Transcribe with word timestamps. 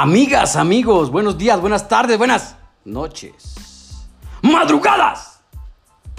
Amigas, 0.00 0.54
amigos, 0.54 1.10
buenos 1.10 1.38
días, 1.38 1.60
buenas 1.60 1.88
tardes, 1.88 2.18
buenas 2.18 2.54
noches, 2.84 4.06
madrugadas. 4.42 5.40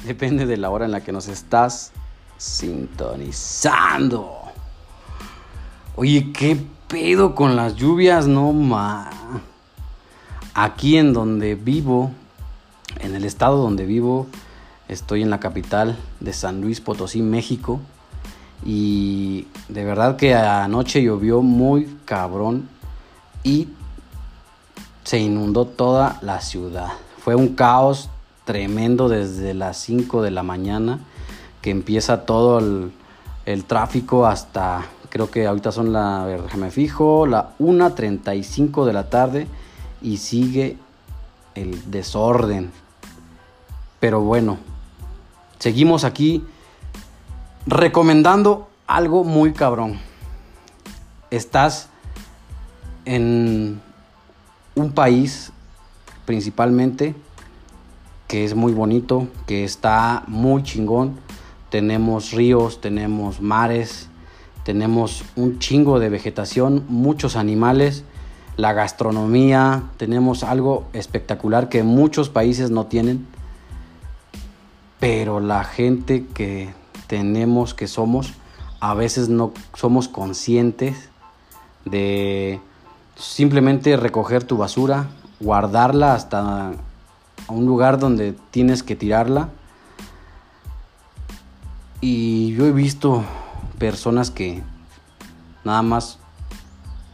Depende 0.03 0.45
de 0.45 0.57
la 0.57 0.69
hora 0.69 0.83
en 0.83 0.91
la 0.91 0.99
que 0.99 1.13
nos 1.13 1.29
estás 1.29 1.93
sintonizando. 2.35 4.37
Oye, 5.95 6.33
¿qué 6.33 6.57
pedo 6.89 7.35
con 7.35 7.55
las 7.55 7.77
lluvias? 7.77 8.27
No 8.27 8.51
ma. 8.51 9.11
Aquí 10.53 10.97
en 10.97 11.13
donde 11.13 11.55
vivo, 11.55 12.11
en 12.99 13.15
el 13.15 13.23
estado 13.23 13.59
donde 13.59 13.85
vivo, 13.85 14.27
estoy 14.89 15.21
en 15.21 15.29
la 15.29 15.39
capital 15.39 15.97
de 16.19 16.33
San 16.33 16.59
Luis 16.59 16.81
Potosí, 16.81 17.21
México. 17.21 17.79
Y 18.65 19.47
de 19.69 19.85
verdad 19.85 20.17
que 20.17 20.35
anoche 20.35 21.01
llovió 21.01 21.41
muy 21.41 21.97
cabrón 22.03 22.77
y 23.43 23.69
se 25.03 25.19
inundó 25.19 25.65
toda 25.65 26.19
la 26.21 26.41
ciudad. 26.41 26.91
Fue 27.23 27.35
un 27.35 27.55
caos 27.55 28.09
tremendo 28.45 29.09
desde 29.09 29.53
las 29.53 29.77
5 29.77 30.21
de 30.21 30.31
la 30.31 30.43
mañana 30.43 30.99
que 31.61 31.71
empieza 31.71 32.25
todo 32.25 32.59
el, 32.59 32.91
tráfico 33.65 34.27
hasta, 34.27 34.85
creo 35.09 35.31
que 35.31 35.47
ahorita 35.47 35.71
son 35.71 35.91
la, 35.91 36.23
a 36.23 36.57
me 36.57 36.71
fijo, 36.71 37.25
la 37.25 37.57
1.35 37.59 38.85
de 38.85 38.93
la 38.93 39.09
tarde 39.09 39.47
y 40.01 40.17
sigue 40.17 40.77
el 41.55 41.91
desorden. 41.91 42.71
Pero 43.99 44.21
bueno, 44.21 44.57
seguimos 45.57 46.03
aquí 46.03 46.43
recomendando 47.65 48.69
algo 48.87 49.23
muy 49.23 49.53
cabrón. 49.53 49.99
Estás 51.31 51.89
en 53.09 53.81
un 54.75 54.91
país 54.91 55.51
principalmente 56.25 57.15
que 58.27 58.45
es 58.45 58.53
muy 58.53 58.71
bonito, 58.71 59.27
que 59.47 59.63
está 59.63 60.23
muy 60.27 60.61
chingón. 60.61 61.19
Tenemos 61.71 62.31
ríos, 62.33 62.79
tenemos 62.81 63.41
mares, 63.41 64.09
tenemos 64.63 65.23
un 65.35 65.57
chingo 65.57 65.99
de 65.99 66.09
vegetación, 66.09 66.85
muchos 66.87 67.35
animales, 67.35 68.03
la 68.57 68.73
gastronomía, 68.73 69.85
tenemos 69.97 70.43
algo 70.43 70.85
espectacular 70.93 71.67
que 71.67 71.81
muchos 71.81 72.29
países 72.29 72.69
no 72.69 72.85
tienen. 72.85 73.25
Pero 74.99 75.39
la 75.39 75.63
gente 75.63 76.27
que 76.27 76.69
tenemos, 77.07 77.73
que 77.73 77.87
somos, 77.87 78.33
a 78.79 78.93
veces 78.93 79.29
no 79.29 79.51
somos 79.73 80.07
conscientes 80.07 81.09
de 81.85 82.61
simplemente 83.19 83.97
recoger 83.97 84.43
tu 84.43 84.57
basura, 84.57 85.07
guardarla 85.39 86.15
hasta 86.15 86.71
un 87.49 87.65
lugar 87.65 87.99
donde 87.99 88.33
tienes 88.51 88.81
que 88.81 88.95
tirarla. 88.95 89.49
Y 92.01 92.55
yo 92.55 92.65
he 92.65 92.71
visto 92.71 93.23
personas 93.77 94.31
que 94.31 94.63
nada 95.65 95.81
más 95.81 96.19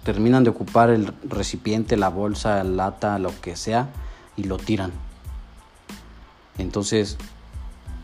terminan 0.03 0.43
de 0.43 0.51
ocupar 0.51 0.91
el 0.91 1.11
recipiente, 1.27 1.97
la 1.97 2.09
bolsa, 2.09 2.63
la 2.63 2.63
lata, 2.63 3.17
lo 3.17 3.31
que 3.41 3.55
sea, 3.55 3.89
y 4.37 4.43
lo 4.43 4.57
tiran. 4.57 4.91
Entonces, 6.59 7.17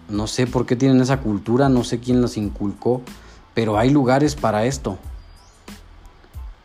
no 0.10 0.26
sé 0.26 0.48
por 0.48 0.66
qué 0.66 0.76
tienen 0.76 1.00
esa 1.02 1.20
cultura, 1.22 1.70
no 1.70 1.84
sé 1.84 2.00
quién 2.00 2.22
las 2.22 2.38
inculcó, 2.38 3.04
pero 3.54 3.78
hay 3.78 3.92
lugares 3.92 4.36
para 4.36 4.66
esto. 4.66 4.98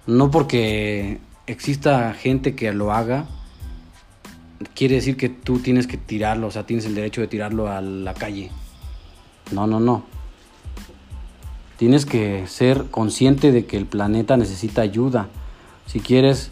No 0.07 0.31
porque 0.31 1.21
exista 1.47 2.13
gente 2.15 2.55
que 2.55 2.73
lo 2.73 2.93
haga, 2.93 3.27
quiere 4.75 4.97
decir 4.97 5.17
que 5.17 5.29
tú 5.29 5.59
tienes 5.59 5.87
que 5.87 5.97
tirarlo, 5.97 6.47
o 6.47 6.51
sea, 6.51 6.65
tienes 6.65 6.87
el 6.87 6.95
derecho 6.95 7.21
de 7.21 7.27
tirarlo 7.27 7.69
a 7.69 7.81
la 7.81 8.15
calle. 8.15 8.51
No, 9.53 9.67
no, 9.67 9.81
no. 9.81 10.05
Tienes 11.77 12.07
que 12.07 12.47
ser 12.47 12.87
consciente 12.91 13.53
de 13.53 13.67
que 13.67 13.77
el 13.77 13.87
planeta 13.87 14.37
necesita 14.37 14.83
ayuda. 14.83 15.29
Si 15.87 16.01
quieres 16.01 16.51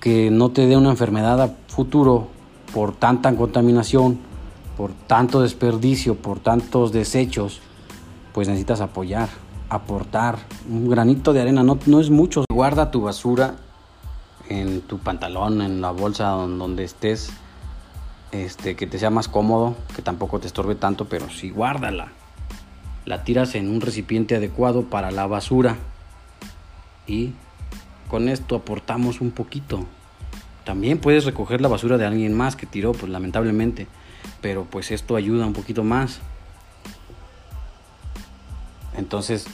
que 0.00 0.30
no 0.30 0.50
te 0.50 0.66
dé 0.66 0.76
una 0.76 0.90
enfermedad 0.90 1.40
a 1.42 1.54
futuro 1.68 2.28
por 2.72 2.94
tanta 2.94 3.34
contaminación, 3.34 4.18
por 4.76 4.92
tanto 4.92 5.42
desperdicio, 5.42 6.14
por 6.16 6.40
tantos 6.40 6.92
desechos, 6.92 7.60
pues 8.32 8.48
necesitas 8.48 8.80
apoyar, 8.80 9.28
aportar. 9.74 10.38
Un 10.68 10.88
granito 10.88 11.32
de 11.32 11.40
arena 11.40 11.62
no, 11.62 11.78
no 11.86 12.00
es 12.00 12.10
mucho. 12.10 12.44
Guarda 12.50 12.90
tu 12.90 13.02
basura 13.02 13.56
en 14.48 14.82
tu 14.82 14.98
pantalón, 14.98 15.62
en 15.62 15.80
la 15.80 15.90
bolsa 15.90 16.28
donde 16.28 16.84
estés, 16.84 17.30
este, 18.32 18.76
que 18.76 18.86
te 18.86 18.98
sea 18.98 19.10
más 19.10 19.28
cómodo, 19.28 19.76
que 19.94 20.02
tampoco 20.02 20.40
te 20.40 20.46
estorbe 20.46 20.74
tanto, 20.74 21.06
pero 21.06 21.30
sí 21.30 21.50
guárdala. 21.50 22.12
La 23.06 23.24
tiras 23.24 23.54
en 23.54 23.68
un 23.68 23.80
recipiente 23.80 24.36
adecuado 24.36 24.84
para 24.84 25.10
la 25.10 25.26
basura 25.26 25.76
y 27.06 27.32
con 28.08 28.28
esto 28.28 28.56
aportamos 28.56 29.20
un 29.20 29.30
poquito. 29.30 29.86
También 30.64 30.98
puedes 30.98 31.24
recoger 31.24 31.60
la 31.60 31.68
basura 31.68 31.98
de 31.98 32.06
alguien 32.06 32.32
más 32.32 32.56
que 32.56 32.66
tiró, 32.66 32.92
pues 32.92 33.10
lamentablemente, 33.10 33.86
pero 34.40 34.64
pues 34.64 34.90
esto 34.90 35.16
ayuda 35.16 35.46
un 35.46 35.52
poquito 35.52 35.84
más. 35.84 36.20
Entonces, 38.96 39.46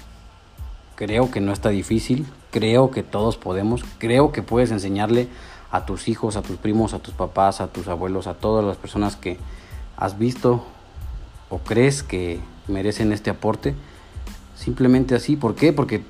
creo 1.01 1.31
que 1.31 1.41
no 1.41 1.51
está 1.55 1.71
difícil, 1.71 2.27
creo 2.51 2.91
que 2.91 3.03
todos 3.03 3.39
podemos, 3.39 3.87
creo 3.97 4.33
que 4.33 4.43
puedes 4.43 4.71
enseñarle 4.71 5.29
a 5.71 5.87
tus 5.87 6.09
hijos, 6.09 6.37
a 6.37 6.43
tus 6.43 6.59
primos, 6.59 6.93
a 6.93 6.99
tus 6.99 7.15
papás, 7.15 7.63
a 7.63 7.69
tus 7.69 7.89
abuelos, 7.89 8.27
a 8.27 8.35
todas 8.35 8.63
las 8.63 8.77
personas 8.77 9.17
que 9.17 9.39
has 9.97 10.19
visto 10.19 10.63
o 11.49 11.57
crees 11.57 12.03
que 12.03 12.39
merecen 12.69 13.15
este 13.15 13.31
aporte. 13.31 13.75
Simplemente 14.55 15.15
así, 15.15 15.37
¿por 15.37 15.55
qué? 15.55 15.73
Porque 15.73 16.03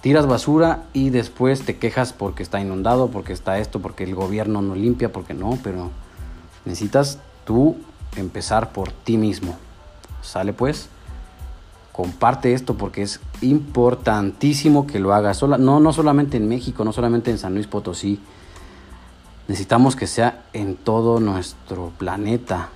tiras 0.00 0.26
basura 0.26 0.86
y 0.92 1.10
después 1.10 1.62
te 1.62 1.76
quejas 1.76 2.12
porque 2.12 2.42
está 2.42 2.60
inundado, 2.60 3.12
porque 3.12 3.32
está 3.32 3.60
esto, 3.60 3.78
porque 3.78 4.02
el 4.02 4.16
gobierno 4.16 4.60
no 4.60 4.74
limpia, 4.74 5.12
porque 5.12 5.34
no, 5.34 5.56
pero 5.62 5.92
necesitas 6.64 7.20
tú 7.44 7.76
empezar 8.16 8.72
por 8.72 8.90
ti 8.90 9.18
mismo. 9.18 9.56
¿Sale 10.20 10.52
pues? 10.52 10.88
Comparte 11.92 12.54
esto 12.54 12.74
porque 12.74 13.02
es 13.02 13.20
importantísimo 13.42 14.86
que 14.86 14.98
lo 14.98 15.12
hagas. 15.14 15.42
No, 15.42 15.80
no 15.80 15.92
solamente 15.92 16.38
en 16.38 16.48
México, 16.48 16.84
no 16.84 16.92
solamente 16.92 17.30
en 17.30 17.38
San 17.38 17.54
Luis 17.54 17.66
Potosí. 17.66 18.20
Necesitamos 19.48 19.94
que 19.96 20.06
sea 20.06 20.44
en 20.52 20.76
todo 20.76 21.20
nuestro 21.20 21.92
planeta. 21.98 22.70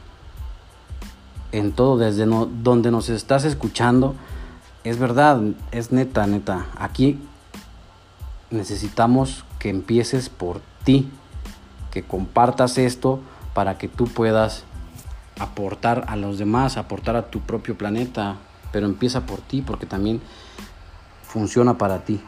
En 1.52 1.72
todo, 1.72 1.96
desde 1.96 2.26
donde 2.26 2.90
nos 2.90 3.08
estás 3.08 3.44
escuchando. 3.44 4.14
Es 4.84 4.98
verdad, 4.98 5.40
es 5.72 5.92
neta, 5.92 6.26
neta. 6.26 6.66
Aquí 6.78 7.19
necesitamos 8.50 9.44
que 9.58 9.70
empieces 9.70 10.28
por 10.28 10.60
ti. 10.84 11.10
Que 11.90 12.02
compartas 12.02 12.76
esto 12.76 13.20
para 13.54 13.78
que 13.78 13.88
tú 13.88 14.04
puedas 14.04 14.64
aportar 15.38 16.04
a 16.08 16.16
los 16.16 16.36
demás, 16.36 16.76
aportar 16.76 17.16
a 17.16 17.30
tu 17.30 17.40
propio 17.40 17.78
planeta, 17.78 18.36
pero 18.76 18.84
empieza 18.84 19.25
por 19.25 19.40
ti 19.40 19.62
porque 19.62 19.87
también 19.87 20.20
funciona 21.26 21.78
para 21.78 22.05
ti. 22.05 22.20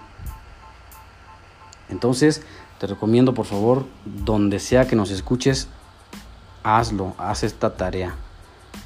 Entonces, 1.91 2.41
te 2.81 2.87
recomiendo 2.87 3.35
por 3.35 3.45
favor, 3.45 3.85
donde 4.07 4.59
sea 4.59 4.87
que 4.87 4.97
nos 4.97 5.11
escuches, 5.11 5.69
hazlo, 6.63 7.13
haz 7.19 7.43
esta 7.43 7.77
tarea. 7.77 8.15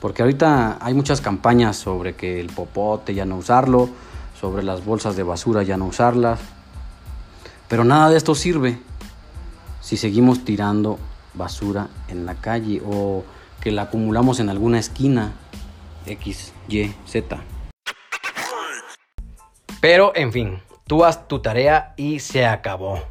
Porque 0.00 0.22
ahorita 0.22 0.78
hay 0.80 0.92
muchas 0.92 1.20
campañas 1.20 1.76
sobre 1.76 2.16
que 2.16 2.40
el 2.40 2.48
popote 2.48 3.14
ya 3.14 3.26
no 3.26 3.36
usarlo, 3.36 3.88
sobre 4.40 4.64
las 4.64 4.84
bolsas 4.84 5.14
de 5.14 5.22
basura 5.22 5.62
ya 5.62 5.76
no 5.76 5.86
usarlas. 5.86 6.40
Pero 7.68 7.84
nada 7.84 8.10
de 8.10 8.16
esto 8.16 8.34
sirve 8.34 8.80
si 9.80 9.96
seguimos 9.96 10.44
tirando 10.44 10.98
basura 11.34 11.90
en 12.08 12.26
la 12.26 12.34
calle 12.34 12.82
o 12.84 13.22
que 13.60 13.70
la 13.70 13.82
acumulamos 13.82 14.40
en 14.40 14.48
alguna 14.48 14.80
esquina 14.80 15.30
X, 16.06 16.52
Y, 16.68 16.92
Z. 17.06 17.51
Pero, 19.82 20.12
en 20.14 20.30
fin, 20.30 20.62
tú 20.86 21.04
haz 21.04 21.26
tu 21.26 21.40
tarea 21.40 21.92
y 21.96 22.20
se 22.20 22.46
acabó. 22.46 23.02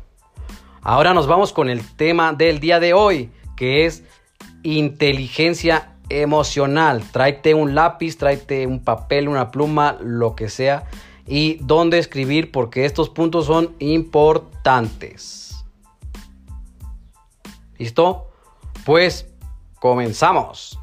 Ahora 0.81 1.13
nos 1.13 1.27
vamos 1.27 1.51
con 1.51 1.69
el 1.69 1.85
tema 1.97 2.31
del 2.31 2.62
día 2.62 2.79
de 2.79 2.94
hoy, 2.94 3.29
que 3.57 3.85
es 3.85 4.06
inteligencia 4.63 5.97
emocional. 6.07 7.03
Tráete 7.12 7.56
un 7.56 7.75
lápiz, 7.75 8.18
tráete 8.18 8.68
un 8.68 8.81
papel, 8.85 9.27
una 9.27 9.51
pluma, 9.51 9.97
lo 10.00 10.33
que 10.33 10.47
sea, 10.47 10.85
y 11.27 11.56
dónde 11.56 12.00
escribir, 12.00 12.53
porque 12.53 12.85
estos 12.85 13.09
puntos 13.09 13.47
son 13.47 13.75
importantes. 13.79 15.65
¿Listo? 17.77 18.29
Pues 18.85 19.27
comenzamos. 19.77 20.81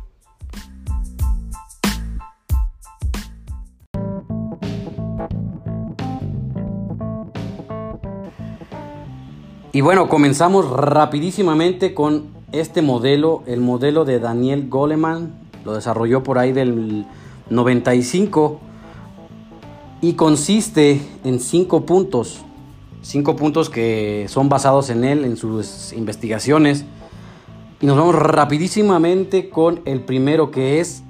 Y 9.79 9.81
bueno, 9.81 10.09
comenzamos 10.09 10.69
rapidísimamente 10.69 11.95
con 11.95 12.31
este 12.51 12.83
modelo, 12.83 13.45
el 13.47 13.61
modelo 13.61 14.05
de 14.05 14.19
Daniel 14.19 14.69
Goleman, 14.69 15.39
lo 15.65 15.73
desarrolló 15.73 16.25
por 16.25 16.37
ahí 16.37 16.51
del 16.51 17.07
95 17.49 18.59
y 20.01 20.15
consiste 20.15 21.01
en 21.23 21.39
cinco 21.39 21.87
puntos, 21.87 22.41
cinco 23.03 23.37
puntos 23.37 23.71
que 23.71 24.27
son 24.29 24.49
basados 24.49 24.91
en 24.91 25.05
él, 25.05 25.25
en 25.25 25.37
sus 25.37 25.93
investigaciones. 25.93 26.85
Y 27.81 27.87
nos 27.87 27.97
vamos 27.97 28.17
rapidísimamente 28.17 29.49
con 29.49 29.81
el 29.85 30.01
primero 30.01 30.51
que 30.51 30.81
es 30.81 31.05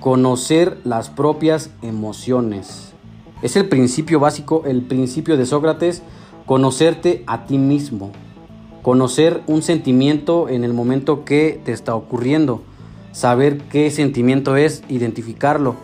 conocer 0.00 0.78
las 0.84 1.10
propias 1.10 1.68
emociones. 1.82 2.94
Es 3.42 3.56
el 3.56 3.68
principio 3.68 4.20
básico, 4.20 4.62
el 4.64 4.80
principio 4.80 5.36
de 5.36 5.44
Sócrates 5.44 6.02
Conocerte 6.46 7.24
a 7.26 7.46
ti 7.46 7.56
mismo. 7.56 8.12
Conocer 8.82 9.42
un 9.46 9.62
sentimiento 9.62 10.50
en 10.50 10.62
el 10.62 10.74
momento 10.74 11.24
que 11.24 11.58
te 11.64 11.72
está 11.72 11.94
ocurriendo. 11.94 12.62
Saber 13.12 13.62
qué 13.62 13.90
sentimiento 13.90 14.56
es, 14.56 14.82
identificarlo. 14.90 15.74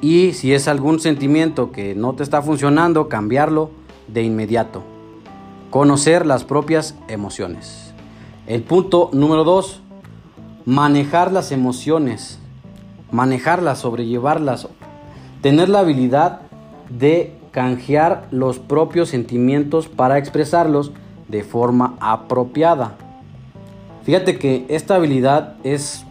Y 0.00 0.32
si 0.32 0.54
es 0.54 0.66
algún 0.66 0.98
sentimiento 0.98 1.72
que 1.72 1.94
no 1.94 2.14
te 2.14 2.22
está 2.22 2.40
funcionando, 2.40 3.10
cambiarlo 3.10 3.70
de 4.08 4.22
inmediato. 4.22 4.82
Conocer 5.70 6.24
las 6.24 6.44
propias 6.44 6.94
emociones. 7.08 7.92
El 8.46 8.62
punto 8.62 9.10
número 9.12 9.44
dos, 9.44 9.82
manejar 10.64 11.32
las 11.32 11.52
emociones. 11.52 12.38
Manejarlas, 13.10 13.80
sobrellevarlas. 13.80 14.68
Tener 15.42 15.68
la 15.68 15.80
habilidad 15.80 16.40
de 16.88 17.41
canjear 17.52 18.26
los 18.30 18.58
propios 18.58 19.10
sentimientos 19.10 19.88
para 19.88 20.18
expresarlos 20.18 20.92
de 21.28 21.44
forma 21.44 21.94
apropiada. 22.00 22.96
Fíjate 24.02 24.38
que 24.38 24.66
esta 24.68 24.96
habilidad 24.96 25.54
es 25.62 26.04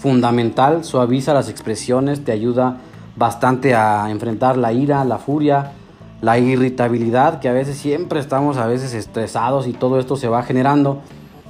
fundamental, 0.00 0.84
suaviza 0.84 1.32
las 1.32 1.48
expresiones, 1.48 2.24
te 2.24 2.32
ayuda 2.32 2.78
bastante 3.16 3.74
a 3.74 4.10
enfrentar 4.10 4.56
la 4.56 4.72
ira, 4.72 5.04
la 5.04 5.18
furia, 5.18 5.72
la 6.20 6.38
irritabilidad, 6.38 7.40
que 7.40 7.48
a 7.48 7.52
veces 7.52 7.76
siempre 7.76 8.18
estamos 8.18 8.56
a 8.56 8.66
veces 8.66 8.94
estresados 8.94 9.66
y 9.66 9.72
todo 9.72 10.00
esto 10.00 10.16
se 10.16 10.28
va 10.28 10.42
generando. 10.42 11.02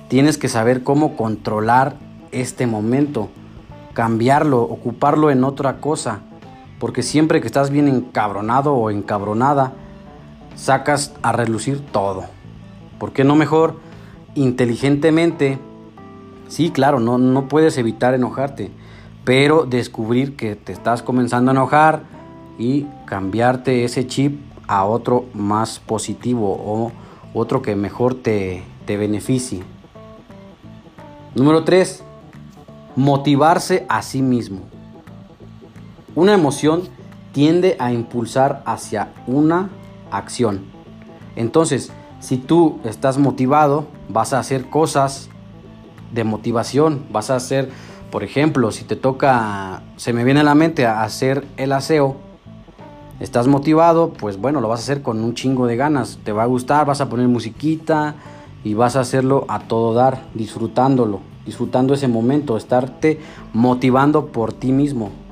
Tienes 0.08 0.36
que 0.36 0.48
saber 0.48 0.82
cómo 0.82 1.16
controlar 1.16 1.96
este 2.32 2.66
momento, 2.66 3.28
cambiarlo, 3.92 4.62
ocuparlo 4.62 5.30
en 5.30 5.44
otra 5.44 5.78
cosa. 5.80 6.20
Porque 6.78 7.02
siempre 7.02 7.40
que 7.40 7.46
estás 7.46 7.70
bien 7.70 7.88
encabronado 7.88 8.74
o 8.74 8.90
encabronada, 8.90 9.72
sacas 10.54 11.14
a 11.22 11.32
relucir 11.32 11.80
todo. 11.80 12.24
¿Por 12.98 13.12
qué 13.12 13.24
no 13.24 13.36
mejor 13.36 13.78
inteligentemente? 14.34 15.58
Sí, 16.48 16.70
claro, 16.70 17.00
no, 17.00 17.18
no 17.18 17.48
puedes 17.48 17.78
evitar 17.78 18.14
enojarte, 18.14 18.70
pero 19.24 19.64
descubrir 19.64 20.36
que 20.36 20.56
te 20.56 20.72
estás 20.72 21.02
comenzando 21.02 21.50
a 21.50 21.54
enojar 21.54 22.02
y 22.58 22.86
cambiarte 23.06 23.84
ese 23.84 24.06
chip 24.06 24.40
a 24.66 24.84
otro 24.84 25.26
más 25.34 25.78
positivo 25.78 26.52
o 26.52 26.92
otro 27.34 27.62
que 27.62 27.76
mejor 27.76 28.14
te, 28.14 28.62
te 28.86 28.96
beneficie. 28.96 29.62
Número 31.34 31.64
3. 31.64 32.04
Motivarse 32.96 33.86
a 33.88 34.02
sí 34.02 34.22
mismo. 34.22 34.73
Una 36.16 36.34
emoción 36.34 36.82
tiende 37.32 37.76
a 37.80 37.92
impulsar 37.92 38.62
hacia 38.66 39.12
una 39.26 39.70
acción. 40.12 40.60
Entonces, 41.34 41.92
si 42.20 42.36
tú 42.36 42.78
estás 42.84 43.18
motivado, 43.18 43.86
vas 44.08 44.32
a 44.32 44.38
hacer 44.38 44.70
cosas 44.70 45.28
de 46.12 46.22
motivación, 46.22 47.04
vas 47.10 47.30
a 47.30 47.36
hacer, 47.36 47.70
por 48.12 48.22
ejemplo, 48.22 48.70
si 48.70 48.84
te 48.84 48.94
toca, 48.94 49.82
se 49.96 50.12
me 50.12 50.22
viene 50.22 50.40
a 50.40 50.44
la 50.44 50.54
mente 50.54 50.86
hacer 50.86 51.44
el 51.56 51.72
aseo, 51.72 52.16
estás 53.18 53.48
motivado, 53.48 54.12
pues 54.12 54.36
bueno, 54.36 54.60
lo 54.60 54.68
vas 54.68 54.80
a 54.80 54.84
hacer 54.84 55.02
con 55.02 55.22
un 55.24 55.34
chingo 55.34 55.66
de 55.66 55.74
ganas, 55.74 56.20
te 56.22 56.30
va 56.30 56.44
a 56.44 56.46
gustar, 56.46 56.86
vas 56.86 57.00
a 57.00 57.08
poner 57.08 57.26
musiquita 57.26 58.14
y 58.62 58.74
vas 58.74 58.94
a 58.94 59.00
hacerlo 59.00 59.46
a 59.48 59.60
todo 59.60 59.92
dar, 59.94 60.28
disfrutándolo, 60.34 61.20
disfrutando 61.44 61.92
ese 61.92 62.06
momento, 62.06 62.56
estarte 62.56 63.18
motivando 63.52 64.26
por 64.26 64.52
ti 64.52 64.70
mismo. 64.70 65.23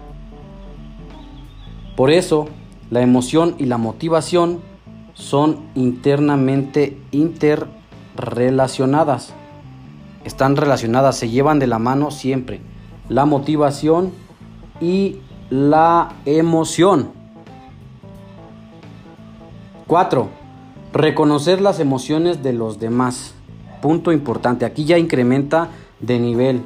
Por 2.02 2.10
eso, 2.10 2.49
la 2.90 3.00
emoción 3.00 3.54
y 3.58 3.66
la 3.66 3.78
motivación 3.78 4.58
son 5.14 5.60
internamente 5.76 6.99
interrelacionadas. 7.12 9.32
Están 10.25 10.56
relacionadas, 10.56 11.16
se 11.16 11.31
llevan 11.31 11.60
de 11.60 11.69
la 11.69 11.78
mano 11.78 12.10
siempre. 12.10 12.60
La 13.08 13.25
motivación 13.25 14.10
y 14.81 15.19
la 15.49 16.16
emoción. 16.25 17.12
4. 19.87 20.28
Reconocer 20.93 21.60
las 21.60 21.78
emociones 21.78 22.43
de 22.43 22.52
los 22.52 22.81
demás. 22.81 23.37
Punto 23.81 24.10
importante. 24.10 24.64
Aquí 24.64 24.87
ya 24.87 24.98
incrementa 24.98 25.69
de 26.00 26.19
nivel. 26.19 26.62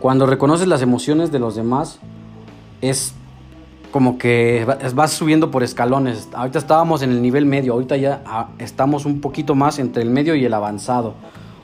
Cuando 0.00 0.26
reconoces 0.26 0.68
las 0.68 0.82
emociones 0.82 1.32
de 1.32 1.38
los 1.38 1.56
demás, 1.56 1.98
es 2.82 3.14
como 3.96 4.18
que 4.18 4.66
vas 4.94 5.12
subiendo 5.12 5.50
por 5.50 5.62
escalones. 5.62 6.28
Ahorita 6.34 6.58
estábamos 6.58 7.00
en 7.00 7.12
el 7.12 7.22
nivel 7.22 7.46
medio, 7.46 7.72
ahorita 7.72 7.96
ya 7.96 8.20
ah, 8.26 8.48
estamos 8.58 9.06
un 9.06 9.22
poquito 9.22 9.54
más 9.54 9.78
entre 9.78 10.02
el 10.02 10.10
medio 10.10 10.34
y 10.34 10.44
el 10.44 10.52
avanzado. 10.52 11.14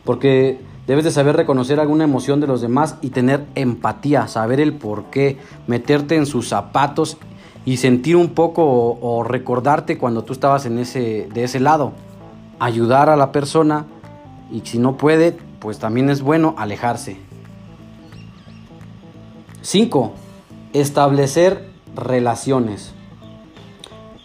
Porque 0.03 0.59
debes 0.87 1.05
de 1.05 1.11
saber 1.11 1.37
reconocer 1.37 1.79
alguna 1.79 2.05
emoción 2.05 2.41
de 2.41 2.47
los 2.47 2.63
demás 2.63 2.97
y 3.03 3.11
tener 3.11 3.45
empatía, 3.55 4.29
saber 4.29 4.61
el 4.61 4.73
por 4.73 5.11
qué, 5.11 5.37
meterte 5.67 6.17
en 6.17 6.25
sus 6.25 6.49
zapatos 6.49 7.19
y 7.67 7.77
sentir 7.77 8.17
un 8.17 8.31
poco 8.31 8.65
o, 8.65 9.25
recordarte 9.25 9.99
cuando 9.99 10.25
tú 10.25 10.33
estabas 10.33 10.65
en 10.65 10.79
ese, 10.79 11.29
de 11.35 11.45
ese 11.45 11.61
lado. 11.61 11.93
Ayudar 12.61 13.11
a 13.11 13.17
la 13.17 13.31
persona 13.31 13.85
y 14.51 14.61
si 14.61 14.79
no 14.79 14.97
puede, 14.97 15.37
pues 15.59 15.79
también 15.79 16.09
es 16.09 16.23
bueno 16.23 16.55
alejarse. 16.57 17.19
5. 19.61 20.13
Establecer 20.73 21.72
relaciones. 21.95 22.93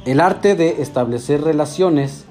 El 0.06 0.20
arte 0.20 0.56
de 0.56 0.82
establecer 0.82 1.42
relaciones 1.42 2.26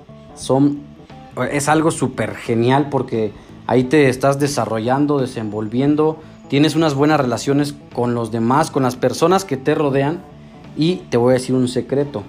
es 1.50 1.68
algo 1.68 1.90
súper 1.90 2.34
genial 2.34 2.88
porque 2.90 3.32
ahí 3.66 3.84
te 3.84 4.08
estás 4.08 4.38
desarrollando, 4.38 5.18
desenvolviendo, 5.18 6.18
tienes 6.48 6.76
unas 6.76 6.94
buenas 6.94 7.20
relaciones 7.20 7.74
con 7.94 8.14
los 8.14 8.30
demás, 8.30 8.70
con 8.70 8.82
las 8.82 8.96
personas 8.96 9.44
que 9.44 9.56
te 9.56 9.74
rodean 9.74 10.22
y 10.76 10.96
te 11.10 11.16
voy 11.16 11.32
a 11.32 11.34
decir 11.34 11.54
un 11.54 11.68
secreto. 11.68 12.22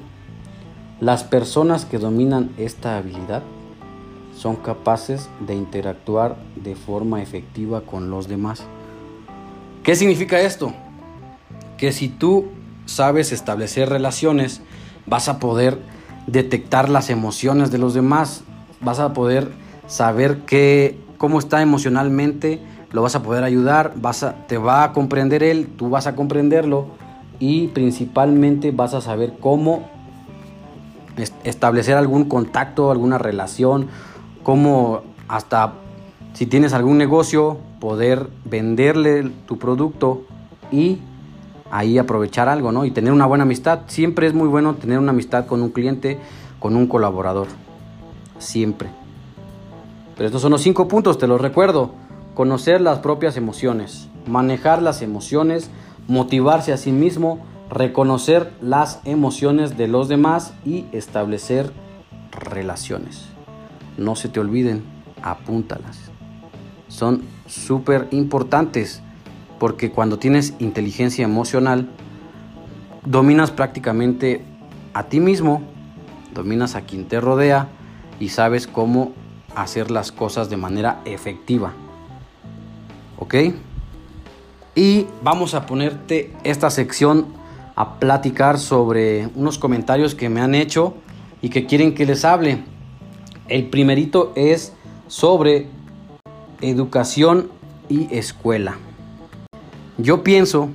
Las 1.00 1.24
personas 1.24 1.86
que 1.86 2.00
dominan 2.00 2.50
esta 2.58 2.98
habilidad 2.98 3.44
son 4.36 4.56
capaces 4.56 5.30
de 5.40 5.56
interactuar 5.56 6.38
de 6.56 6.76
forma 6.76 7.22
efectiva 7.22 7.82
con 7.82 8.10
los 8.10 8.28
demás. 8.28 8.64
¿Qué 9.84 9.96
significa 9.96 10.40
esto? 10.42 10.74
Que 11.78 11.92
si 11.92 12.10
tú 12.10 12.46
sabes 12.88 13.32
establecer 13.32 13.90
relaciones, 13.90 14.62
vas 15.06 15.30
a 15.30 15.40
poder 15.40 15.80
detectar 16.26 16.90
las 16.90 17.10
emociones 17.10 17.72
de 17.72 17.78
los 17.78 17.94
demás, 17.94 18.44
vas 18.82 19.00
a 19.00 19.14
poder 19.14 19.52
saber 19.88 20.40
qué, 20.46 21.00
cómo 21.18 21.40
está 21.40 21.62
emocionalmente, 21.62 22.60
lo 22.92 23.02
vas 23.02 23.16
a 23.16 23.22
poder 23.22 23.44
ayudar, 23.44 23.94
vas 23.96 24.24
a, 24.24 24.48
te 24.48 24.58
va 24.58 24.84
a 24.84 24.94
comprender 24.94 25.44
él, 25.44 25.68
tú 25.78 25.90
vas 25.90 26.08
a 26.08 26.16
comprenderlo 26.16 26.88
y 27.40 27.68
principalmente 27.68 28.72
vas 28.72 28.94
a 28.94 29.02
saber 29.02 29.34
cómo 29.40 29.90
establecer 31.44 31.96
algún 31.96 32.26
contacto, 32.26 32.92
alguna 32.92 33.18
relación, 33.18 33.88
cómo 34.44 35.02
hasta 35.28 35.74
Si 36.34 36.46
tienes 36.46 36.74
algún 36.74 37.00
negocio, 37.00 37.58
poder 37.80 38.30
venderle 38.46 39.32
tu 39.48 39.58
producto 39.58 40.24
y 40.72 41.00
ahí 41.72 41.98
aprovechar 41.98 42.50
algo, 42.50 42.72
¿no? 42.72 42.86
Y 42.86 42.92
tener 42.92 43.14
una 43.14 43.26
buena 43.26 43.44
amistad. 43.44 43.82
Siempre 43.88 44.28
es 44.28 44.34
muy 44.34 44.48
bueno 44.48 44.76
tener 44.76 45.00
una 45.00 45.12
amistad 45.12 45.46
con 45.46 45.62
un 45.62 45.70
cliente, 45.70 46.20
con 46.60 46.76
un 46.76 46.88
colaborador. 46.88 47.48
Siempre. 48.40 48.90
Pero 50.16 50.28
estos 50.28 50.42
son 50.42 50.52
los 50.52 50.62
cinco 50.62 50.88
puntos, 50.88 51.18
te 51.18 51.28
los 51.28 51.42
recuerdo. 51.42 51.92
Conocer 52.34 52.82
las 52.82 53.00
propias 53.00 53.38
emociones, 53.38 54.10
manejar 54.28 54.82
las 54.82 55.02
emociones, 55.02 55.70
motivarse 56.08 56.74
a 56.74 56.78
sí 56.78 56.92
mismo, 56.92 57.40
reconocer 57.70 58.54
las 58.62 59.00
emociones 59.06 59.78
de 59.78 59.88
los 59.88 60.08
demás 60.08 60.54
y 60.66 60.86
establecer 60.92 61.72
relaciones. 62.32 63.26
No 63.98 64.16
se 64.16 64.30
te 64.30 64.40
olviden, 64.40 64.84
apúntalas. 65.22 66.00
Son 66.88 67.24
súper 67.48 68.08
importantes 68.12 69.02
porque 69.60 69.92
cuando 69.92 70.20
tienes 70.20 70.54
inteligencia 70.60 71.26
emocional, 71.26 71.90
dominas 73.06 73.52
prácticamente 73.52 74.44
a 74.94 75.04
ti 75.04 75.20
mismo, 75.20 75.62
dominas 76.34 76.76
a 76.76 76.82
quien 76.82 77.06
te 77.08 77.20
rodea 77.20 77.70
y 78.20 78.30
sabes 78.30 78.68
cómo 78.68 79.14
hacer 79.56 79.92
las 79.92 80.12
cosas 80.12 80.50
de 80.50 80.58
manera 80.58 81.02
efectiva. 81.06 81.74
¿Ok? 83.20 83.36
Y 84.76 85.08
vamos 85.24 85.56
a 85.56 85.66
ponerte 85.66 86.32
esta 86.44 86.70
sección 86.70 87.26
a 87.76 88.00
platicar 88.00 88.60
sobre 88.60 89.28
unos 89.36 89.58
comentarios 89.58 90.16
que 90.16 90.30
me 90.30 90.42
han 90.42 90.56
hecho 90.56 90.96
y 91.42 91.50
que 91.50 91.66
quieren 91.66 91.96
que 91.96 92.06
les 92.06 92.26
hable. 92.26 92.64
El 93.48 93.70
primerito 93.70 94.34
es 94.36 94.74
sobre 95.08 95.68
educación 96.62 97.50
y 97.90 98.14
escuela. 98.16 98.78
Yo 99.98 100.24
pienso 100.24 100.70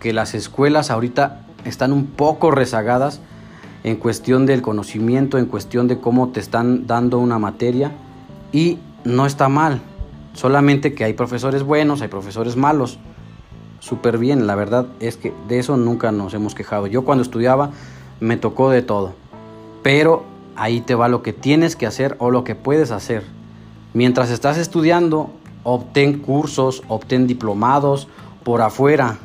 que 0.00 0.12
las 0.12 0.34
escuelas 0.34 0.90
ahorita 0.90 1.42
están 1.64 1.92
un 1.92 2.06
poco 2.06 2.50
rezagadas 2.50 3.20
en 3.84 3.96
cuestión 3.96 4.46
del 4.46 4.62
conocimiento, 4.62 5.38
en 5.38 5.46
cuestión 5.46 5.86
de 5.86 6.00
cómo 6.00 6.30
te 6.30 6.40
están 6.40 6.88
dando 6.88 7.18
una 7.18 7.38
materia 7.38 7.92
y 8.50 8.78
no 9.04 9.26
está 9.26 9.48
mal. 9.48 9.80
Solamente 10.32 10.92
que 10.92 11.04
hay 11.04 11.12
profesores 11.12 11.62
buenos, 11.62 12.02
hay 12.02 12.08
profesores 12.08 12.56
malos. 12.56 12.98
Súper 13.78 14.18
bien, 14.18 14.48
la 14.48 14.56
verdad 14.56 14.86
es 14.98 15.16
que 15.16 15.32
de 15.46 15.60
eso 15.60 15.76
nunca 15.76 16.10
nos 16.10 16.34
hemos 16.34 16.56
quejado. 16.56 16.88
Yo 16.88 17.04
cuando 17.04 17.22
estudiaba 17.22 17.70
me 18.18 18.36
tocó 18.36 18.70
de 18.70 18.82
todo. 18.82 19.14
Pero 19.84 20.24
ahí 20.56 20.80
te 20.80 20.96
va 20.96 21.06
lo 21.08 21.22
que 21.22 21.32
tienes 21.32 21.76
que 21.76 21.86
hacer 21.86 22.16
o 22.18 22.32
lo 22.32 22.42
que 22.42 22.56
puedes 22.56 22.90
hacer. 22.90 23.22
Mientras 23.94 24.30
estás 24.30 24.58
estudiando, 24.58 25.30
obtén 25.62 26.18
cursos, 26.18 26.82
obtén 26.88 27.28
diplomados 27.28 28.08
por 28.44 28.62
afuera. 28.62 29.18